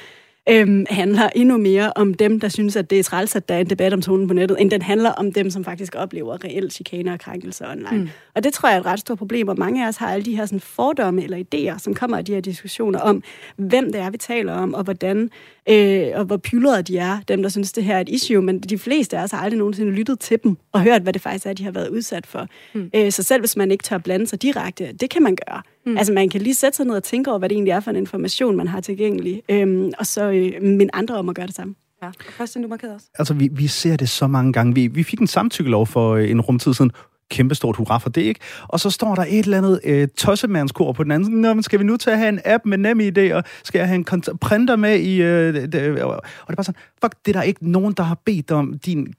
[0.49, 3.59] øhm, handler endnu mere om dem, der synes, at det er træls, at der er
[3.59, 6.73] en debat om tonen på nettet, end den handler om dem, som faktisk oplever reelt
[6.73, 8.03] chikaner og krænkelser online.
[8.03, 8.09] Mm.
[8.35, 10.25] Og det tror jeg er et ret stort problem, og mange af os har alle
[10.25, 13.23] de her sådan, fordomme eller idéer, som kommer af de her diskussioner om,
[13.57, 15.31] hvem det er, vi taler om, og hvordan,
[15.69, 18.61] øh, og hvor pyldrede de er, dem, der synes, det her er et issue, men
[18.61, 21.47] de fleste af os har aldrig nogensinde lyttet til dem, og hørt, hvad det faktisk
[21.47, 22.47] er, de har været udsat for.
[22.75, 22.91] Mm.
[22.95, 25.63] Øh, så selv hvis man ikke tør blande sig direkte, det kan man gøre.
[25.87, 25.93] Mm.
[25.93, 25.99] Mm.
[25.99, 27.91] Altså man kan lige sætte sig ned og tænke over, hvad det egentlig er for
[27.91, 31.55] en information, man har tilgængelig, øhm, og så øh, minde andre om at gøre det
[31.55, 31.75] samme.
[32.03, 32.11] Ja.
[32.35, 33.07] Christian, du markerede også.
[33.19, 34.75] Altså, vi, vi ser det så mange gange.
[34.75, 36.91] Vi, vi fik en samtykkelov for øh, en rumtid siden.
[37.35, 38.41] Kæmpestort hurra for det, ikke?
[38.69, 41.25] Og så står der et eller andet øh, tossemandskor på den anden.
[41.25, 41.41] side.
[41.41, 43.79] Nå, men skal vi nu til at have en app med nem idé, og skal
[43.79, 45.23] jeg have en kont- printer med i...
[45.23, 46.03] Øh, det, og det
[46.49, 49.15] er bare sådan, fuck, det er der ikke nogen, der har bedt om din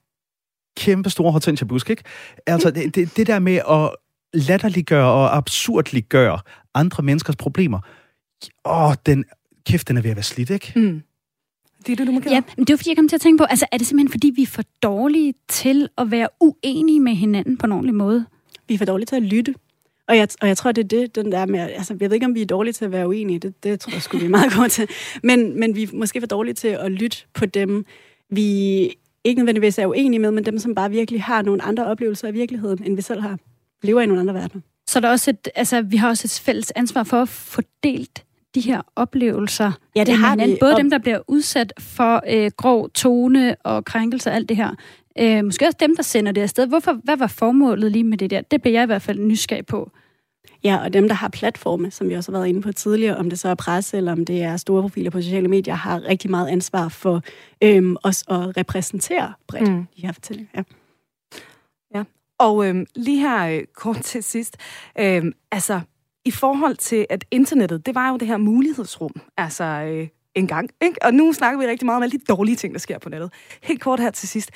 [0.76, 2.02] kæmpe store hortensia-busk, ikke?
[2.46, 3.90] Altså, det, det, det der med at
[4.48, 6.38] latterliggøre og absurdliggøre
[6.74, 7.80] andre menneskers problemer,
[8.64, 9.24] åh, den,
[9.66, 10.72] kæft, den er ved at være slidt, ikke?
[10.76, 11.02] Mm.
[11.86, 12.34] Det er det, du markerede?
[12.34, 14.12] Ja, men det var fordi, jeg kom til at tænke på, altså er det simpelthen
[14.12, 18.26] fordi, vi er for dårlige til at være uenige med hinanden på en ordentlig måde?
[18.68, 19.54] Vi er for dårlige til at lytte.
[20.08, 22.26] Og jeg, og jeg tror, det er det, den der med, altså jeg ved ikke,
[22.26, 24.28] om vi er dårlige til at være uenige, det, det tror jeg sgu, vi er
[24.28, 24.88] meget gode til,
[25.22, 27.84] men, men vi er måske for dårlige til at lytte på dem,
[28.30, 28.40] vi
[29.24, 32.34] ikke nødvendigvis er uenige med, men dem, som bare virkelig har nogle andre oplevelser af
[32.34, 33.38] virkeligheden, end vi selv har.
[33.82, 34.62] Lever i nogle andre verdener.
[34.88, 38.24] Så er der også et, altså, vi har også et fælles ansvar for at fordelt
[38.56, 39.72] de her oplevelser.
[39.96, 40.54] Ja, det har hinanden.
[40.54, 40.58] vi.
[40.60, 44.56] Både Og- dem, der bliver udsat for øh, grov tone og krænkelser og alt det
[44.56, 44.70] her.
[45.18, 46.66] Øh, måske også dem, der sender det afsted.
[46.66, 48.40] Hvorfor, hvad var formålet lige med det der?
[48.40, 49.90] Det bliver jeg i hvert fald nysgerrig på.
[50.64, 53.30] Ja, og dem, der har platforme, som vi også har været inde på tidligere, om
[53.30, 56.30] det så er presse eller om det er store profiler på sociale medier, har rigtig
[56.30, 57.22] meget ansvar for
[57.62, 59.86] øhm, os at repræsentere bredt Mm.
[59.96, 60.62] de her fortællinger.
[61.94, 62.02] Ja.
[62.38, 64.56] Og øhm, lige her øh, kort til sidst,
[65.00, 65.80] øhm, altså
[66.26, 70.70] i forhold til, at internettet, det var jo det her mulighedsrum, altså øh, en gang,
[70.82, 70.96] ikke?
[71.02, 73.32] Og nu snakker vi rigtig meget om alle de dårlige ting, der sker på nettet.
[73.62, 74.50] Helt kort her til sidst,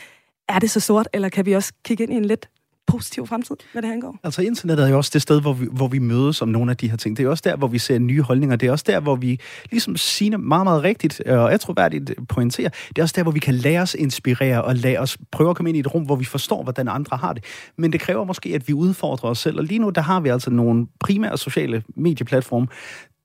[0.48, 2.48] er det så sort, eller kan vi også kigge ind i en lidt
[2.90, 4.18] positiv fremtid, hvad det angår?
[4.24, 6.76] Altså internettet er jo også det sted, hvor vi, hvor vi mødes om nogle af
[6.76, 7.16] de her ting.
[7.16, 8.56] Det er også der, hvor vi ser nye holdninger.
[8.56, 12.68] Det er også der, hvor vi, ligesom Signe meget, meget rigtigt øh, og atroværdigt pointerer,
[12.88, 15.56] det er også der, hvor vi kan lade os inspirere og lade os prøve at
[15.56, 17.44] komme ind i et rum, hvor vi forstår, hvordan andre har det.
[17.78, 19.58] Men det kræver måske, at vi udfordrer os selv.
[19.58, 22.66] Og lige nu, der har vi altså nogle primære sociale medieplatforme,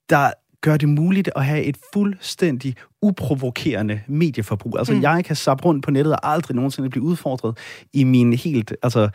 [0.10, 4.78] der gør det muligt at have et fuldstændig uprovokerende medieforbrug.
[4.78, 5.02] Altså, Mm.
[5.02, 7.58] jeg kan sappe rundt på nettet og aldrig nogensinde blive udfordret
[7.94, 9.10] i mine helt, altså,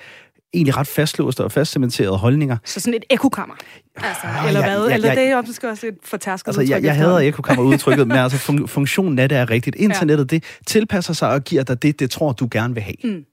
[0.54, 2.56] egentlig ret fastlåste og fastcementerede holdninger.
[2.64, 3.54] Så sådan et ekokammer,
[3.96, 4.88] altså, Ah, eller ja, hvad?
[4.88, 5.14] ja, eller ja.
[5.14, 7.28] det er jo måske også et fortærsket Altså, jeg, udtryk jeg hader efterhånden.
[7.28, 9.76] ekokammer udtrykket, men altså fun- funktionen af det er rigtigt.
[9.76, 12.94] Internettet, det tilpasser sig og giver dig det, det tror du gerne vil have.
[13.04, 13.24] Mm.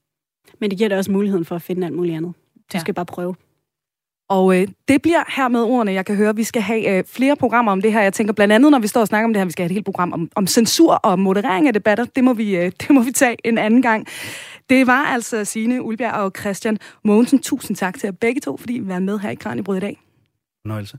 [0.60, 2.32] Men det giver dig også muligheden for at finde alt muligt andet.
[2.32, 2.78] Du Ja.
[2.78, 2.80] ja.
[2.80, 3.34] skal bare prøve.
[4.30, 6.36] Og øh, det bliver her med ordene, jeg kan høre.
[6.36, 8.00] Vi skal have øh, flere programmer om det her.
[8.02, 9.66] Jeg tænker blandt andet, når vi står og snakker om det her, vi skal have
[9.70, 12.04] et helt program om, om censur og moderering af debatter.
[12.16, 14.06] Det må, vi, øh, det må vi tage en anden gang.
[14.70, 17.38] Det var altså Signe Ulbjerg og Christian Mogensen.
[17.38, 20.00] Tusind tak til jer begge to, fordi I var med her i Kranjebrud i dag.
[20.62, 20.98] Fornøjelse.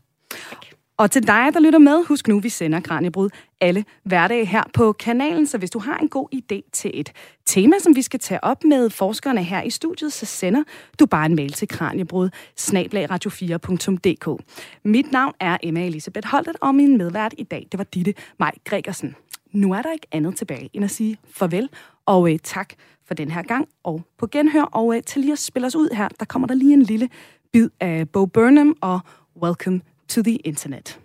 [0.98, 3.30] Og til dig, der lytter med, husk nu, vi sender Kranjebrud
[3.62, 5.48] alle hverdage her på kanalen.
[5.48, 7.12] Så hvis du har en god idé til et
[7.46, 10.64] tema, som vi skal tage op med forskerne her i studiet, så sender
[11.00, 14.44] du bare en mail til kranjebrud radio4.dk.
[14.84, 18.52] Mit navn er Emma Elisabeth Holtet, og min medvært i dag, det var Ditte Maj
[18.66, 19.16] Gregersen.
[19.52, 21.70] Nu er der ikke andet tilbage end at sige farvel
[22.06, 22.74] og øh, tak
[23.06, 25.90] for den her gang, og på genhør, og øh, til lige at spille os ud
[25.96, 27.10] her, der kommer der lige en lille
[27.54, 29.00] bid af Bo Burnham og
[29.42, 31.00] Welcome to the Internet.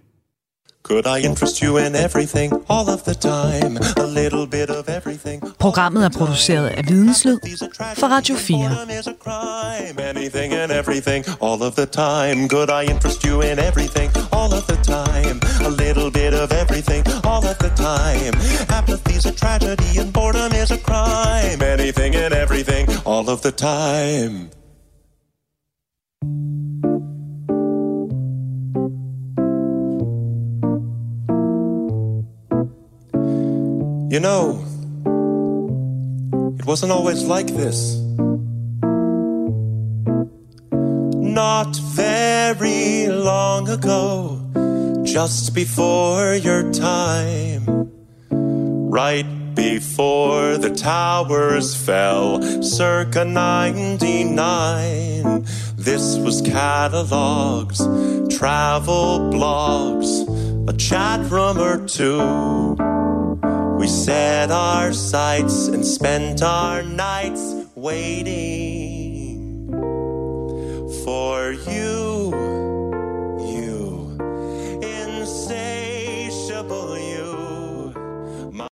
[0.89, 3.79] Could I interest you in everything, all of the time?
[3.97, 5.43] A little bit of everything.
[5.59, 7.39] Programmet er produceret af Videnslyd
[7.99, 8.69] for Radio 4.
[8.69, 10.09] Boredom is a crime.
[10.11, 12.49] Anything and everything, all of the time.
[12.49, 15.37] Could I interest you in everything, all of the time?
[15.69, 18.35] A little bit of everything, all of the time.
[18.79, 21.59] Apathy's a tragedy and boredom is a crime.
[21.75, 24.35] Anything and everything, all of the time.
[34.15, 34.63] You know,
[36.61, 37.97] it wasn't always like this.
[41.17, 44.41] Not very long ago,
[45.03, 47.91] just before your time,
[48.89, 55.45] right before the towers fell, circa 99.
[55.75, 57.79] This was catalogs,
[58.39, 62.94] travel blogs, a chat room or two.
[63.85, 69.69] We set our sights and spent our nights waiting
[71.05, 72.44] for you.